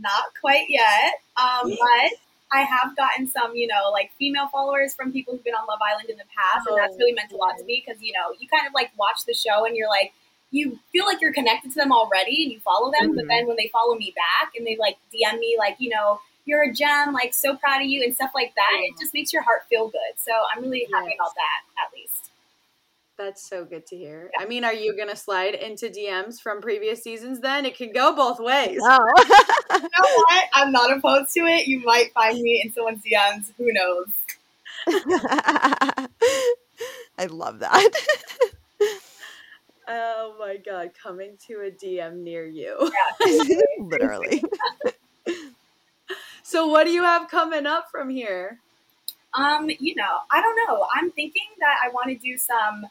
not 0.00 0.24
quite 0.40 0.66
yet. 0.68 1.14
Um, 1.36 1.70
but 1.70 2.12
I 2.52 2.62
have 2.62 2.96
gotten 2.96 3.26
some, 3.28 3.54
you 3.54 3.66
know, 3.66 3.90
like 3.92 4.10
female 4.18 4.48
followers 4.48 4.94
from 4.94 5.12
people 5.12 5.34
who've 5.34 5.44
been 5.44 5.54
on 5.54 5.66
Love 5.68 5.78
Island 5.82 6.10
in 6.10 6.16
the 6.16 6.26
past, 6.36 6.66
and 6.66 6.76
that's 6.76 6.94
Oh, 6.94 6.98
really 6.98 7.12
meant 7.12 7.32
a 7.32 7.36
lot 7.36 7.56
to 7.58 7.64
me 7.64 7.82
because 7.84 8.02
you 8.02 8.12
know 8.12 8.34
you 8.38 8.48
kind 8.48 8.66
of 8.66 8.72
like 8.74 8.90
watch 8.98 9.24
the 9.26 9.34
show 9.34 9.64
and 9.64 9.76
you're 9.76 9.88
like 9.88 10.12
you 10.50 10.78
feel 10.90 11.06
like 11.06 11.20
you're 11.20 11.32
connected 11.32 11.70
to 11.70 11.76
them 11.76 11.92
already 11.92 12.42
and 12.42 12.50
you 12.52 12.58
follow 12.60 12.90
them, 12.90 13.14
but 13.14 13.24
Mhm. 13.24 13.28
then 13.28 13.46
when 13.46 13.56
they 13.56 13.68
follow 13.72 13.94
me 13.94 14.12
back 14.16 14.52
and 14.56 14.66
they 14.66 14.76
like 14.76 14.96
DM 15.12 15.38
me 15.38 15.56
like 15.58 15.76
you 15.78 15.90
know 15.90 16.20
you're 16.44 16.62
a 16.64 16.72
gem, 16.72 17.12
like 17.12 17.32
so 17.34 17.56
proud 17.56 17.82
of 17.82 17.86
you 17.88 18.02
and 18.02 18.14
stuff 18.14 18.30
like 18.34 18.52
that, 18.56 18.76
it 18.82 18.98
just 18.98 19.14
makes 19.14 19.32
your 19.32 19.42
heart 19.42 19.62
feel 19.68 19.88
good. 19.88 20.12
So 20.16 20.32
I'm 20.54 20.62
really 20.62 20.88
happy 20.92 21.14
about 21.14 21.34
that 21.36 21.60
at 21.86 21.92
least. 21.94 22.29
That's 23.20 23.46
so 23.46 23.66
good 23.66 23.86
to 23.88 23.96
hear. 23.96 24.30
I 24.38 24.46
mean, 24.46 24.64
are 24.64 24.72
you 24.72 24.96
going 24.96 25.10
to 25.10 25.16
slide 25.16 25.54
into 25.54 25.90
DMs 25.90 26.40
from 26.40 26.62
previous 26.62 27.02
seasons 27.02 27.40
then? 27.40 27.66
It 27.66 27.76
can 27.76 27.92
go 27.92 28.16
both 28.16 28.40
ways. 28.40 28.80
Oh. 28.82 28.98
You 29.72 29.78
know 29.78 30.14
what? 30.14 30.44
I'm 30.52 30.72
not 30.72 30.94
opposed 30.94 31.32
to 31.34 31.40
it. 31.40 31.66
You 31.66 31.80
might 31.84 32.12
find 32.12 32.40
me 32.40 32.60
in 32.62 32.72
someone's 32.72 33.02
DMs. 33.04 33.52
Who 33.56 33.72
knows? 33.72 34.06
I 37.18 37.26
love 37.28 37.60
that. 37.60 37.90
Oh 39.88 40.34
my 40.38 40.56
God, 40.56 40.90
coming 41.00 41.38
to 41.46 41.60
a 41.60 41.70
DM 41.70 42.18
near 42.18 42.46
you. 42.46 42.90
Yeah. 43.26 43.56
Literally. 43.78 44.42
So, 46.42 46.66
what 46.66 46.84
do 46.84 46.90
you 46.90 47.04
have 47.04 47.30
coming 47.30 47.64
up 47.64 47.90
from 47.90 48.10
here? 48.10 48.58
Um, 49.34 49.70
you 49.78 49.94
know, 49.94 50.18
I 50.30 50.42
don't 50.42 50.56
know. 50.66 50.86
I'm 50.94 51.10
thinking 51.12 51.48
that 51.60 51.76
I 51.84 51.90
want 51.90 52.08
to 52.08 52.16
do 52.16 52.36
some 52.36 52.86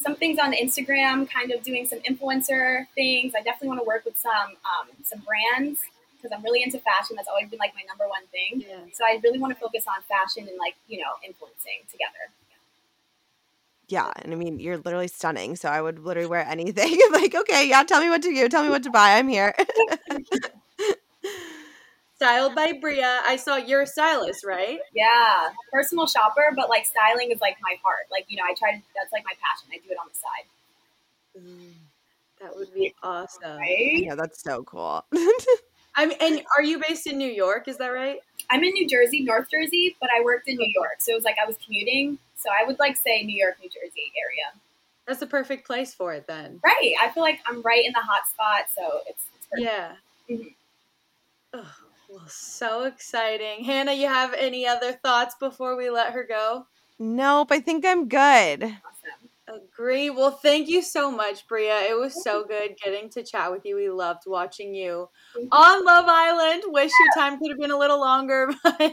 some 0.00 0.16
things 0.16 0.38
on 0.38 0.52
Instagram, 0.52 1.28
kind 1.28 1.52
of 1.52 1.62
doing 1.62 1.86
some 1.86 2.00
influencer 2.00 2.86
things. 2.94 3.34
I 3.36 3.42
definitely 3.42 3.68
want 3.68 3.80
to 3.80 3.86
work 3.86 4.04
with 4.04 4.18
some 4.18 4.56
um, 4.64 4.88
some 5.04 5.20
brands 5.20 5.80
because 6.16 6.34
I'm 6.36 6.42
really 6.42 6.62
into 6.62 6.78
fashion. 6.80 7.16
That's 7.16 7.28
always 7.28 7.48
been 7.48 7.58
like 7.58 7.74
my 7.74 7.82
number 7.86 8.08
one 8.08 8.26
thing. 8.32 8.64
Yeah. 8.68 8.92
So 8.92 9.04
I 9.04 9.20
really 9.22 9.38
want 9.38 9.54
to 9.54 9.60
focus 9.60 9.84
on 9.86 10.02
fashion 10.04 10.48
and 10.48 10.58
like 10.58 10.74
you 10.88 10.98
know 10.98 11.12
influencing 11.24 11.84
together. 11.90 12.32
Yeah, 13.88 14.10
and 14.22 14.32
I 14.32 14.36
mean, 14.36 14.60
you're 14.60 14.78
literally 14.78 15.08
stunning. 15.08 15.56
So 15.56 15.68
I 15.68 15.82
would 15.82 15.98
literally 15.98 16.28
wear 16.28 16.46
anything. 16.46 16.96
like, 17.12 17.34
okay, 17.34 17.68
yeah, 17.68 17.82
tell 17.82 18.00
me 18.00 18.08
what 18.08 18.22
to 18.22 18.32
do. 18.32 18.48
Tell 18.48 18.62
me 18.62 18.70
what 18.70 18.84
to 18.84 18.90
buy. 18.90 19.16
I'm 19.16 19.28
here. 19.28 19.54
Styled 22.20 22.54
by 22.54 22.72
Bria. 22.78 23.22
I 23.24 23.36
saw 23.36 23.56
you're 23.56 23.80
a 23.80 23.86
stylist, 23.86 24.44
right? 24.44 24.78
Yeah, 24.92 25.48
personal 25.72 26.06
shopper, 26.06 26.52
but 26.54 26.68
like 26.68 26.84
styling 26.84 27.30
is 27.30 27.40
like 27.40 27.56
my 27.62 27.76
heart. 27.82 28.08
Like 28.10 28.26
you 28.28 28.36
know, 28.36 28.42
I 28.44 28.52
try 28.52 28.72
to. 28.72 28.82
That's 28.94 29.10
like 29.10 29.24
my 29.24 29.32
passion. 29.40 29.70
I 29.72 29.78
do 29.78 29.90
it 29.90 29.96
on 29.98 30.06
the 30.12 30.14
side. 30.14 31.48
Mm, 31.48 31.72
That 32.42 32.54
would 32.54 32.74
be 32.74 32.92
awesome. 33.02 33.56
Right? 33.56 34.02
yeah, 34.04 34.14
that's 34.16 34.42
so 34.42 34.62
cool. 34.64 35.02
I 35.96 36.04
mean, 36.06 36.18
and 36.20 36.42
are 36.58 36.62
you 36.62 36.78
based 36.86 37.06
in 37.06 37.16
New 37.16 37.30
York? 37.30 37.68
Is 37.68 37.78
that 37.78 37.88
right? 37.88 38.18
I'm 38.50 38.62
in 38.64 38.72
New 38.74 38.86
Jersey, 38.86 39.22
North 39.22 39.48
Jersey, 39.50 39.96
but 39.98 40.10
I 40.14 40.22
worked 40.22 40.46
in 40.46 40.56
New 40.56 40.70
York, 40.74 40.96
so 40.98 41.12
it 41.12 41.14
was 41.14 41.24
like 41.24 41.36
I 41.42 41.46
was 41.46 41.56
commuting. 41.64 42.18
So 42.36 42.50
I 42.50 42.66
would 42.66 42.78
like 42.78 42.98
say 42.98 43.22
New 43.22 43.34
York, 43.42 43.56
New 43.62 43.70
Jersey 43.70 44.12
area. 44.22 44.60
That's 45.06 45.20
the 45.20 45.26
perfect 45.26 45.66
place 45.66 45.94
for 45.94 46.12
it 46.12 46.26
then. 46.26 46.60
Right. 46.62 46.92
I 47.00 47.08
feel 47.08 47.22
like 47.22 47.40
I'm 47.46 47.62
right 47.62 47.82
in 47.84 47.92
the 47.92 48.00
hot 48.00 48.28
spot, 48.28 48.64
so 48.76 49.00
it's, 49.08 49.24
it's 49.36 49.46
perfect. 49.46 49.64
Yeah. 49.64 49.92
Mhm. 50.36 50.54
Ugh, 51.54 51.66
well, 52.10 52.26
so 52.26 52.84
exciting. 52.84 53.64
Hannah, 53.64 53.92
you 53.92 54.08
have 54.08 54.34
any 54.34 54.66
other 54.66 54.92
thoughts 54.92 55.36
before 55.38 55.76
we 55.76 55.90
let 55.90 56.12
her 56.12 56.24
go? 56.24 56.66
nope, 56.98 57.50
I 57.50 57.60
think 57.60 57.86
I'm 57.86 58.08
good. 58.08 58.64
Awesome. 58.64 59.30
Agree. 59.48 60.10
Well, 60.10 60.30
thank 60.30 60.68
you 60.68 60.82
so 60.82 61.10
much, 61.10 61.48
Bria. 61.48 61.80
It 61.88 61.98
was 61.98 62.22
so 62.22 62.44
good 62.44 62.76
getting 62.84 63.08
to 63.10 63.24
chat 63.24 63.50
with 63.50 63.64
you. 63.64 63.74
We 63.74 63.88
loved 63.90 64.22
watching 64.26 64.74
you 64.74 65.08
you. 65.34 65.48
on 65.50 65.84
Love 65.84 66.04
Island. 66.08 66.64
Wish 66.66 66.90
your 66.90 67.22
time 67.22 67.38
could 67.38 67.50
have 67.50 67.58
been 67.58 67.70
a 67.70 67.78
little 67.78 68.00
longer, 68.00 68.50
but 68.62 68.92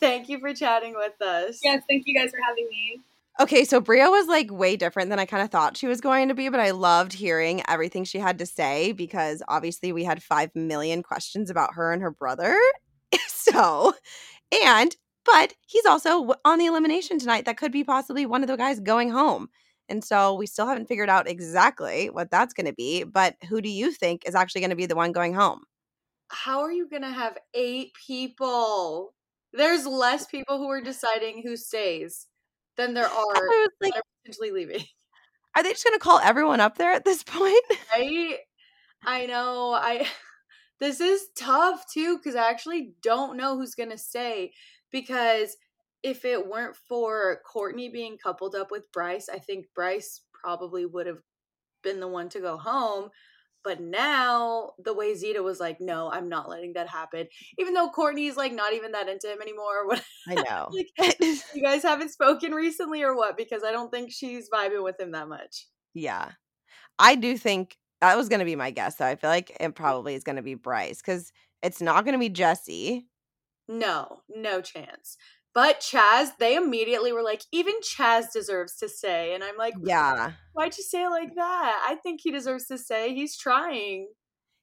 thank 0.00 0.28
you 0.28 0.40
for 0.40 0.52
chatting 0.54 0.94
with 0.96 1.20
us. 1.22 1.60
Yes, 1.62 1.82
thank 1.88 2.04
you 2.06 2.18
guys 2.18 2.30
for 2.30 2.38
having 2.46 2.68
me. 2.68 3.00
Okay, 3.40 3.64
so 3.64 3.80
Bria 3.80 4.10
was 4.10 4.28
like 4.28 4.52
way 4.52 4.76
different 4.76 5.10
than 5.10 5.18
I 5.18 5.24
kind 5.24 5.42
of 5.42 5.50
thought 5.50 5.76
she 5.76 5.88
was 5.88 6.00
going 6.00 6.28
to 6.28 6.34
be, 6.34 6.48
but 6.50 6.60
I 6.60 6.70
loved 6.70 7.12
hearing 7.12 7.62
everything 7.66 8.04
she 8.04 8.18
had 8.18 8.38
to 8.38 8.46
say 8.46 8.92
because 8.92 9.42
obviously 9.48 9.90
we 9.90 10.04
had 10.04 10.22
5 10.22 10.54
million 10.54 11.02
questions 11.02 11.50
about 11.50 11.74
her 11.74 11.92
and 11.92 12.00
her 12.00 12.12
brother. 12.12 12.56
so, 13.26 13.92
and, 14.64 14.94
but 15.24 15.52
he's 15.66 15.84
also 15.84 16.34
on 16.44 16.58
the 16.58 16.66
elimination 16.66 17.18
tonight. 17.18 17.44
That 17.44 17.56
could 17.56 17.72
be 17.72 17.82
possibly 17.82 18.24
one 18.24 18.42
of 18.42 18.48
the 18.48 18.56
guys 18.56 18.78
going 18.78 19.10
home. 19.10 19.48
And 19.88 20.04
so 20.04 20.34
we 20.34 20.46
still 20.46 20.68
haven't 20.68 20.86
figured 20.86 21.10
out 21.10 21.28
exactly 21.28 22.10
what 22.10 22.30
that's 22.30 22.54
going 22.54 22.66
to 22.66 22.72
be. 22.72 23.02
But 23.02 23.34
who 23.48 23.60
do 23.60 23.68
you 23.68 23.90
think 23.90 24.22
is 24.26 24.36
actually 24.36 24.60
going 24.60 24.70
to 24.70 24.76
be 24.76 24.86
the 24.86 24.94
one 24.94 25.10
going 25.10 25.34
home? 25.34 25.62
How 26.28 26.60
are 26.60 26.72
you 26.72 26.88
going 26.88 27.02
to 27.02 27.10
have 27.10 27.36
eight 27.52 27.94
people? 28.06 29.12
There's 29.52 29.86
less 29.86 30.24
people 30.26 30.58
who 30.58 30.70
are 30.70 30.80
deciding 30.80 31.42
who 31.42 31.56
stays 31.56 32.28
than 32.76 32.94
there 32.94 33.08
are 33.08 33.48
like, 33.80 33.94
potentially 34.22 34.50
leaving. 34.50 34.84
are 35.56 35.62
they 35.62 35.72
just 35.72 35.84
going 35.84 35.94
to 35.94 36.02
call 36.02 36.18
everyone 36.18 36.60
up 36.60 36.78
there 36.78 36.92
at 36.92 37.04
this 37.04 37.22
point? 37.22 37.64
I 37.92 38.38
I 39.04 39.26
know. 39.26 39.72
I 39.72 40.06
this 40.80 41.00
is 41.00 41.28
tough 41.36 41.84
too 41.92 42.18
because 42.18 42.34
I 42.34 42.50
actually 42.50 42.94
don't 43.02 43.36
know 43.36 43.56
who's 43.56 43.74
gonna 43.74 43.98
stay 43.98 44.52
because 44.90 45.56
if 46.02 46.24
it 46.24 46.46
weren't 46.46 46.76
for 46.76 47.40
Courtney 47.50 47.88
being 47.88 48.18
coupled 48.22 48.54
up 48.54 48.70
with 48.70 48.92
Bryce, 48.92 49.28
I 49.32 49.38
think 49.38 49.66
Bryce 49.74 50.20
probably 50.32 50.84
would 50.84 51.06
have 51.06 51.20
been 51.82 52.00
the 52.00 52.08
one 52.08 52.28
to 52.30 52.40
go 52.40 52.58
home. 52.58 53.08
But 53.64 53.80
now 53.80 54.72
the 54.84 54.92
way 54.92 55.14
Zeta 55.14 55.42
was 55.42 55.58
like, 55.58 55.80
no, 55.80 56.10
I'm 56.10 56.28
not 56.28 56.50
letting 56.50 56.74
that 56.74 56.86
happen. 56.86 57.26
Even 57.58 57.72
though 57.72 57.88
Courtney's 57.88 58.36
like 58.36 58.52
not 58.52 58.74
even 58.74 58.92
that 58.92 59.08
into 59.08 59.32
him 59.32 59.40
anymore. 59.40 59.86
What 59.86 60.04
I 60.28 60.34
know. 60.34 60.68
like 60.98 61.18
you 61.20 61.62
guys 61.62 61.82
haven't 61.82 62.10
spoken 62.10 62.52
recently 62.52 63.02
or 63.02 63.16
what? 63.16 63.36
Because 63.36 63.64
I 63.64 63.72
don't 63.72 63.90
think 63.90 64.12
she's 64.12 64.50
vibing 64.50 64.84
with 64.84 65.00
him 65.00 65.12
that 65.12 65.28
much. 65.28 65.66
Yeah. 65.94 66.32
I 66.98 67.14
do 67.14 67.38
think 67.38 67.76
that 68.00 68.16
was 68.16 68.28
going 68.28 68.40
to 68.40 68.44
be 68.44 68.56
my 68.56 68.70
guess, 68.70 68.96
though. 68.96 69.06
I 69.06 69.16
feel 69.16 69.30
like 69.30 69.56
it 69.58 69.74
probably 69.74 70.14
is 70.14 70.24
going 70.24 70.36
to 70.36 70.42
be 70.42 70.54
Bryce 70.54 71.00
because 71.00 71.32
it's 71.62 71.80
not 71.80 72.04
going 72.04 72.12
to 72.12 72.18
be 72.18 72.28
Jesse. 72.28 73.06
No, 73.66 74.18
no 74.28 74.60
chance. 74.60 75.16
But 75.54 75.80
Chaz, 75.80 76.30
they 76.38 76.56
immediately 76.56 77.12
were 77.12 77.22
like, 77.22 77.42
even 77.52 77.74
Chaz 77.80 78.32
deserves 78.32 78.74
to 78.78 78.88
say. 78.88 79.34
And 79.34 79.44
I'm 79.44 79.56
like, 79.56 79.74
Yeah. 79.80 80.32
why'd 80.52 80.76
you 80.76 80.82
say 80.82 81.04
it 81.04 81.10
like 81.10 81.36
that? 81.36 81.84
I 81.88 81.94
think 81.96 82.20
he 82.22 82.32
deserves 82.32 82.66
to 82.66 82.78
say. 82.78 83.14
He's 83.14 83.36
trying. 83.36 84.08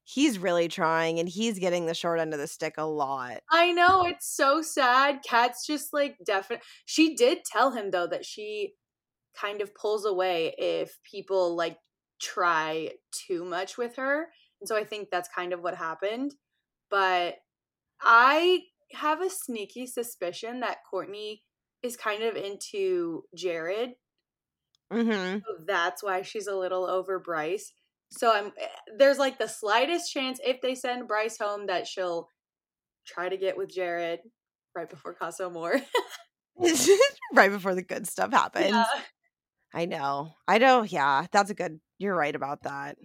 He's 0.03 0.37
really 0.37 0.67
trying 0.67 1.19
and 1.19 1.29
he's 1.29 1.59
getting 1.59 1.85
the 1.85 1.93
short 1.93 2.19
end 2.19 2.33
of 2.33 2.39
the 2.39 2.47
stick 2.47 2.73
a 2.77 2.83
lot. 2.85 3.39
I 3.49 3.71
know 3.71 4.05
it's 4.05 4.27
so 4.35 4.61
sad. 4.61 5.19
Kat's 5.23 5.65
just 5.65 5.93
like 5.93 6.17
definitely. 6.25 6.65
She 6.85 7.15
did 7.15 7.45
tell 7.45 7.71
him 7.71 7.91
though 7.91 8.07
that 8.07 8.25
she 8.25 8.73
kind 9.39 9.61
of 9.61 9.73
pulls 9.73 10.05
away 10.05 10.53
if 10.57 10.99
people 11.09 11.55
like 11.55 11.77
try 12.19 12.91
too 13.11 13.45
much 13.45 13.77
with 13.77 13.95
her. 13.95 14.27
And 14.59 14.67
so 14.67 14.75
I 14.75 14.83
think 14.83 15.09
that's 15.09 15.29
kind 15.33 15.53
of 15.53 15.61
what 15.61 15.75
happened. 15.75 16.35
But 16.89 17.35
I 18.01 18.63
have 18.93 19.21
a 19.21 19.29
sneaky 19.29 19.85
suspicion 19.87 20.59
that 20.61 20.79
Courtney 20.89 21.43
is 21.83 21.97
kind 21.97 22.23
of 22.23 22.35
into 22.35 23.23
Jared. 23.35 23.91
Mm-hmm. 24.91 25.39
So 25.39 25.63
that's 25.65 26.03
why 26.03 26.21
she's 26.21 26.47
a 26.47 26.55
little 26.55 26.85
over 26.85 27.19
Bryce. 27.19 27.73
So 28.11 28.31
I'm 28.33 28.47
eh, 28.59 28.67
there's 28.97 29.17
like 29.17 29.39
the 29.39 29.47
slightest 29.47 30.11
chance 30.11 30.39
if 30.45 30.61
they 30.61 30.75
send 30.75 31.07
Bryce 31.07 31.37
home 31.37 31.67
that 31.67 31.87
she'll 31.87 32.27
try 33.07 33.29
to 33.29 33.37
get 33.37 33.57
with 33.57 33.73
Jared 33.73 34.19
right 34.75 34.89
before 34.89 35.13
Casa 35.13 35.45
Amor. 35.45 35.81
right 37.33 37.51
before 37.51 37.73
the 37.73 37.81
good 37.81 38.05
stuff 38.07 38.31
happens. 38.31 38.71
Yeah. 38.71 38.85
I 39.73 39.85
know. 39.85 40.33
I 40.47 40.57
know. 40.57 40.83
Yeah, 40.83 41.25
that's 41.31 41.49
a 41.49 41.53
good. 41.53 41.79
You're 41.97 42.15
right 42.15 42.35
about 42.35 42.63
that. 42.63 42.97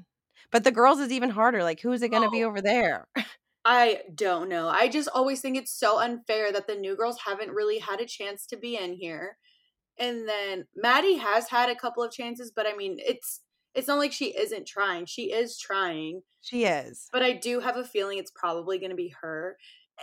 But 0.50 0.64
the 0.64 0.72
girls 0.72 0.98
is 0.98 1.12
even 1.12 1.30
harder. 1.30 1.62
Like, 1.62 1.80
who 1.80 1.92
is 1.92 2.02
it 2.02 2.08
going 2.10 2.24
to 2.24 2.30
be 2.30 2.44
Oh. 2.44 2.48
over 2.48 2.60
there? 2.60 3.06
I 3.68 4.02
don't 4.14 4.48
know. 4.48 4.68
I 4.68 4.86
just 4.86 5.08
always 5.12 5.40
think 5.40 5.56
it's 5.56 5.76
so 5.76 5.98
unfair 5.98 6.52
that 6.52 6.68
the 6.68 6.76
new 6.76 6.94
girls 6.94 7.18
haven't 7.26 7.50
really 7.50 7.78
had 7.80 8.00
a 8.00 8.06
chance 8.06 8.46
to 8.46 8.56
be 8.56 8.76
in 8.76 8.92
here. 8.92 9.38
And 9.98 10.28
then 10.28 10.66
Maddie 10.76 11.16
has 11.16 11.48
had 11.48 11.68
a 11.68 11.74
couple 11.74 12.04
of 12.04 12.12
chances, 12.12 12.52
but 12.54 12.68
I 12.68 12.76
mean, 12.76 12.98
it's 13.00 13.40
it's 13.74 13.88
not 13.88 13.98
like 13.98 14.12
she 14.12 14.26
isn't 14.26 14.68
trying. 14.68 15.06
She 15.06 15.32
is 15.32 15.58
trying, 15.58 16.22
She 16.42 16.64
is. 16.64 17.08
but 17.12 17.24
I 17.24 17.32
do 17.32 17.58
have 17.58 17.76
a 17.76 17.84
feeling 17.84 18.18
it's 18.18 18.30
probably 18.30 18.78
going 18.78 18.90
to 18.90 18.96
be 18.96 19.12
her. 19.20 19.56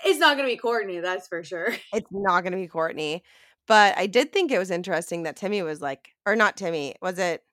It's 0.03 0.19
not 0.19 0.35
going 0.35 0.47
to 0.49 0.53
be 0.53 0.59
Courtney, 0.59 0.99
that's 0.99 1.29
for 1.29 1.41
sure. 1.41 1.69
It's 1.93 2.07
not 2.11 2.41
going 2.41 2.51
to 2.51 2.57
be 2.57 2.67
Courtney. 2.67 3.23
But 3.65 3.97
I 3.97 4.07
did 4.07 4.33
think 4.33 4.51
it 4.51 4.59
was 4.59 4.71
interesting 4.71 5.23
that 5.23 5.37
Timmy 5.37 5.61
was 5.61 5.81
like, 5.81 6.09
or 6.25 6.35
not 6.35 6.57
Timmy. 6.57 6.95
Was 7.01 7.17
it? 7.17 7.43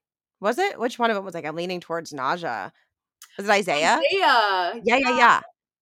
Was 0.40 0.59
it? 0.59 0.81
Which 0.81 0.99
one 0.99 1.11
of 1.11 1.14
them 1.14 1.25
was 1.25 1.35
like? 1.35 1.44
I'm 1.46 1.55
leaning 1.55 1.79
towards 1.79 2.12
Nadjha. 2.12 2.73
Was 3.37 3.46
it 3.46 3.51
oh, 3.51 3.55
Isaiah? 3.55 4.01
Yeah. 4.11 4.73
Yeah, 4.83 4.96
yeah, 4.96 5.16
yeah. 5.16 5.40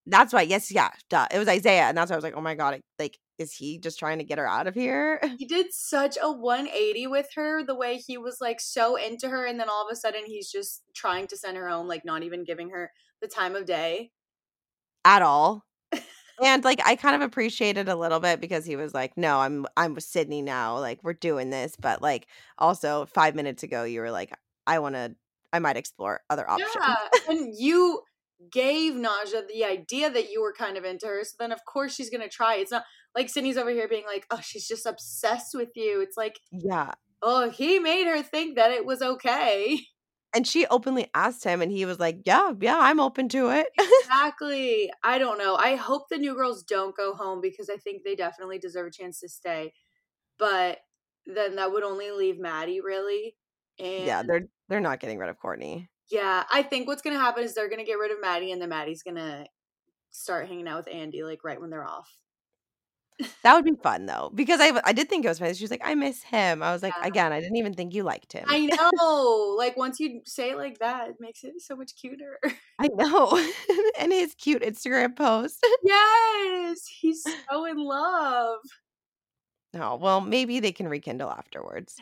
That's 0.09 0.33
why. 0.33 0.43
Yes, 0.43 0.71
yeah. 0.73 0.91
Duh. 1.11 1.27
It 1.33 1.39
was 1.39 1.49
Isaiah, 1.49 1.85
and 1.85 1.97
that's 1.97 2.11
why 2.11 2.15
I 2.15 2.19
was 2.19 2.25
like, 2.25 2.37
oh 2.37 2.41
my 2.41 2.55
god, 2.55 2.81
like, 2.99 3.19
is 3.39 3.53
he 3.53 3.79
just 3.79 3.99
trying 3.99 4.19
to 4.19 4.25
get 4.25 4.39
her 4.39 4.49
out 4.49 4.67
of 4.67 4.75
here? 4.75 5.21
He 5.39 5.47
did 5.47 5.73
such 5.73 6.17
a 6.21 6.33
180 6.33 7.07
with 7.07 7.29
her, 7.37 7.63
the 7.65 7.75
way 7.77 7.99
he 7.99 8.19
was 8.19 8.41
like 8.41 8.61
so 8.61 8.97
into 8.97 9.29
her, 9.29 9.47
and 9.47 9.61
then 9.61 9.69
all 9.69 9.87
of 9.87 9.93
a 9.93 9.97
sudden 9.97 10.23
he's 10.27 10.51
just 10.51 10.83
trying 10.95 11.27
to 11.29 11.37
send 11.37 11.57
her 11.57 11.69
home, 11.69 11.87
like 11.87 12.05
not 12.05 12.23
even 12.25 12.45
giving 12.45 12.71
her 12.71 12.93
the 13.21 13.29
time 13.29 13.55
of 13.55 13.67
day. 13.67 14.11
At 15.05 15.23
all. 15.23 15.65
And 16.41 16.63
like 16.63 16.81
I 16.87 16.95
kind 16.95 17.17
of 17.17 17.23
appreciated 17.23 17.89
a 17.89 17.97
little 17.97 18.21
bit 18.21 18.41
because 18.41 18.65
he 18.65 18.77
was 18.77 18.95
like, 18.95 19.17
"No, 19.17 19.41
I'm 19.41 19.67
I'm 19.77 19.95
with 19.95 20.05
Sydney 20.05 20.41
now. 20.41 20.79
Like 20.79 21.01
we're 21.03 21.13
doing 21.15 21.51
this." 21.51 21.75
But 21.77 22.01
like 22.01 22.29
also 22.59 23.07
5 23.07 23.35
minutes 23.35 23.65
ago 23.65 23.83
you 23.83 24.01
were 24.01 24.13
like, 24.13 24.33
"I 24.65 24.79
want 24.79 24.95
to 24.95 25.17
I 25.53 25.59
might 25.59 25.77
explore 25.77 26.21
other 26.31 26.49
options." 26.49 26.71
Yeah, 26.77 26.95
and 27.29 27.55
you 27.59 28.03
gave 28.53 28.95
Nadjha 28.95 29.47
the 29.49 29.65
idea 29.65 30.11
that 30.11 30.31
you 30.31 30.41
were 30.43 30.53
kind 30.53 30.77
of 30.77 30.85
into 30.85 31.07
her, 31.07 31.25
so 31.25 31.35
then 31.39 31.53
of 31.53 31.65
course 31.65 31.95
she's 31.95 32.11
gonna 32.11 32.29
try. 32.29 32.57
It's 32.57 32.71
not 32.73 32.85
like 33.15 33.29
Sydney's 33.29 33.57
over 33.57 33.71
here 33.71 33.89
being 33.89 34.05
like, 34.07 34.27
"Oh, 34.31 34.41
she's 34.43 34.67
just 34.69 34.87
obsessed 34.87 35.55
with 35.55 35.71
you." 35.77 36.01
It's 36.01 36.17
like, 36.17 36.41
Yeah. 36.53 36.93
oh, 37.23 37.51
he 37.51 37.79
made 37.79 38.07
her 38.07 38.23
think 38.23 38.57
that 38.57 38.71
it 38.73 38.85
was 38.87 39.03
okay. 39.03 39.81
And 40.35 40.47
she 40.47 40.67
openly 40.67 41.09
asked 41.15 41.43
him 41.43 41.63
and 41.63 41.73
he 41.73 41.87
was 41.87 41.99
like, 41.99 42.21
"Yeah, 42.27 42.53
yeah, 42.61 42.77
I'm 42.79 43.01
open 43.01 43.31
to 43.31 43.49
it." 43.51 43.69
Exactly. 44.03 44.91
I 45.03 45.19
don't 45.19 45.39
know. 45.39 45.57
I 45.57 45.75
hope 45.77 46.09
the 46.11 46.19
new 46.19 46.35
girls 46.35 46.63
don't 46.63 46.95
go 46.97 47.15
home 47.15 47.41
because 47.41 47.71
I 47.71 47.77
think 47.79 48.03
they 48.05 48.15
definitely 48.15 48.59
deserve 48.59 48.89
a 48.89 48.91
chance 48.91 49.21
to 49.21 49.29
stay. 49.31 49.73
But 50.39 50.79
then 51.27 51.57
that 51.57 51.73
would 51.73 51.83
only 51.83 52.11
leave 52.11 52.39
Maddie 52.39 52.81
really. 52.83 53.37
And 53.79 54.05
yeah, 54.07 54.23
they're 54.23 54.49
they're 54.69 54.81
not 54.81 55.01
getting 55.01 55.19
rid 55.19 55.31
of 55.31 55.39
Courtney. 55.39 55.89
Yeah, 56.11 56.45
I 56.51 56.63
think 56.63 56.87
what's 56.89 57.03
gonna 57.03 57.19
happen 57.19 57.45
is 57.45 57.55
they're 57.55 57.69
gonna 57.69 57.85
get 57.85 57.99
rid 57.99 58.11
of 58.13 58.21
Maddie 58.21 58.53
and 58.53 58.61
then 58.61 58.69
Maddie's 58.71 59.03
gonna 59.03 59.47
start 60.11 60.49
hanging 60.49 60.69
out 60.69 60.85
with 60.85 60.95
Andy 60.95 61.23
like 61.23 61.45
right 61.45 61.61
when 61.61 61.71
they're 61.71 61.87
off. 61.87 62.11
That 63.43 63.55
would 63.55 63.65
be 63.65 63.75
fun 63.83 64.07
though, 64.07 64.31
because 64.33 64.61
I 64.61 64.81
I 64.85 64.93
did 64.93 65.09
think 65.09 65.25
it 65.25 65.29
was 65.29 65.41
funny. 65.41 65.53
She 65.55 65.65
was 65.65 65.73
like, 65.73 65.81
"I 65.85 65.97
miss 65.97 66.23
him." 66.23 66.63
I 66.63 66.73
was 66.73 66.85
like, 66.85 66.95
Yeah. 67.01 67.07
"Again, 67.09 67.33
I 67.33 67.41
didn't 67.41 67.57
even 67.57 67.75
think 67.75 67.93
you 67.93 68.05
liked 68.05 68.33
him." 68.33 68.45
I 68.47 68.67
know. 69.01 69.55
like 69.59 69.77
once 69.77 69.99
you 69.99 70.21
say 70.25 70.51
it 70.51 70.57
like 70.57 70.79
that, 70.79 71.09
it 71.11 71.17
makes 71.19 71.43
it 71.43 71.61
so 71.61 71.75
much 71.75 71.93
cuter. 72.01 72.39
I 72.79 72.89
know. 72.95 73.37
and 73.99 74.13
his 74.13 74.35
cute 74.35 74.63
Instagram 74.63 75.17
post. 75.17 75.59
yes, 75.83 76.87
he's 76.87 77.25
so 77.51 77.65
in 77.65 77.79
love. 77.79 78.61
Oh, 79.75 79.97
well, 79.97 80.21
maybe 80.21 80.61
they 80.61 80.73
can 80.73 80.89
rekindle 80.89 81.31
afterwards. 81.31 81.97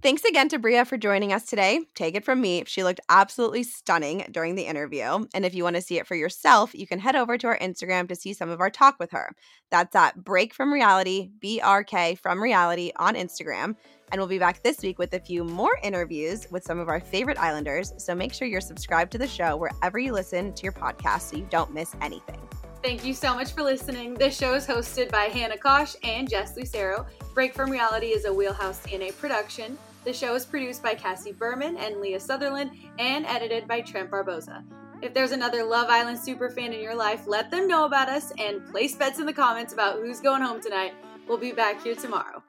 Thanks 0.00 0.22
again 0.22 0.48
to 0.50 0.60
Bria 0.60 0.84
for 0.84 0.96
joining 0.96 1.32
us 1.32 1.46
today. 1.46 1.80
Take 1.96 2.14
it 2.14 2.24
from 2.24 2.40
me, 2.40 2.62
she 2.68 2.84
looked 2.84 3.00
absolutely 3.08 3.64
stunning 3.64 4.24
during 4.30 4.54
the 4.54 4.62
interview. 4.62 5.26
And 5.34 5.44
if 5.44 5.56
you 5.56 5.64
want 5.64 5.74
to 5.74 5.82
see 5.82 5.98
it 5.98 6.06
for 6.06 6.14
yourself, 6.14 6.72
you 6.72 6.86
can 6.86 7.00
head 7.00 7.16
over 7.16 7.36
to 7.36 7.48
our 7.48 7.58
Instagram 7.58 8.06
to 8.08 8.14
see 8.14 8.32
some 8.32 8.48
of 8.48 8.60
our 8.60 8.70
talk 8.70 9.00
with 9.00 9.10
her. 9.10 9.34
That's 9.72 9.96
at 9.96 10.22
Break 10.22 10.54
from 10.54 10.72
Reality, 10.72 11.30
B 11.40 11.60
R 11.60 11.82
K 11.82 12.14
from 12.14 12.40
Reality 12.40 12.92
on 12.94 13.16
Instagram. 13.16 13.74
And 14.12 14.20
we'll 14.20 14.28
be 14.28 14.38
back 14.38 14.62
this 14.62 14.82
week 14.82 15.00
with 15.00 15.14
a 15.14 15.20
few 15.20 15.42
more 15.42 15.76
interviews 15.82 16.46
with 16.48 16.62
some 16.62 16.78
of 16.78 16.88
our 16.88 17.00
favorite 17.00 17.38
Islanders. 17.38 17.92
So 17.98 18.14
make 18.14 18.32
sure 18.32 18.46
you're 18.46 18.60
subscribed 18.60 19.10
to 19.12 19.18
the 19.18 19.26
show 19.26 19.56
wherever 19.56 19.98
you 19.98 20.12
listen 20.12 20.52
to 20.52 20.62
your 20.62 20.72
podcast 20.72 21.22
so 21.22 21.38
you 21.38 21.46
don't 21.50 21.74
miss 21.74 21.96
anything. 22.00 22.40
Thank 22.84 23.04
you 23.04 23.12
so 23.12 23.34
much 23.34 23.50
for 23.50 23.64
listening. 23.64 24.14
This 24.14 24.38
show 24.38 24.54
is 24.54 24.64
hosted 24.64 25.10
by 25.10 25.24
Hannah 25.24 25.58
Kosh 25.58 25.96
and 26.04 26.30
Jess 26.30 26.56
Lucero. 26.56 27.04
Break 27.34 27.52
from 27.52 27.68
Reality 27.68 28.06
is 28.06 28.24
a 28.24 28.32
Wheelhouse 28.32 28.80
DNA 28.86 29.16
production. 29.18 29.76
The 30.08 30.14
show 30.14 30.34
is 30.34 30.46
produced 30.46 30.82
by 30.82 30.94
Cassie 30.94 31.32
Berman 31.32 31.76
and 31.76 32.00
Leah 32.00 32.18
Sutherland 32.18 32.70
and 32.98 33.26
edited 33.26 33.68
by 33.68 33.82
Trent 33.82 34.10
Barboza. 34.10 34.64
If 35.02 35.12
there's 35.12 35.32
another 35.32 35.62
Love 35.62 35.90
Island 35.90 36.18
superfan 36.18 36.72
in 36.72 36.80
your 36.80 36.94
life, 36.94 37.26
let 37.26 37.50
them 37.50 37.68
know 37.68 37.84
about 37.84 38.08
us 38.08 38.32
and 38.38 38.66
place 38.70 38.96
bets 38.96 39.18
in 39.18 39.26
the 39.26 39.34
comments 39.34 39.74
about 39.74 39.96
who's 39.96 40.20
going 40.20 40.40
home 40.40 40.62
tonight. 40.62 40.94
We'll 41.28 41.36
be 41.36 41.52
back 41.52 41.82
here 41.82 41.94
tomorrow. 41.94 42.42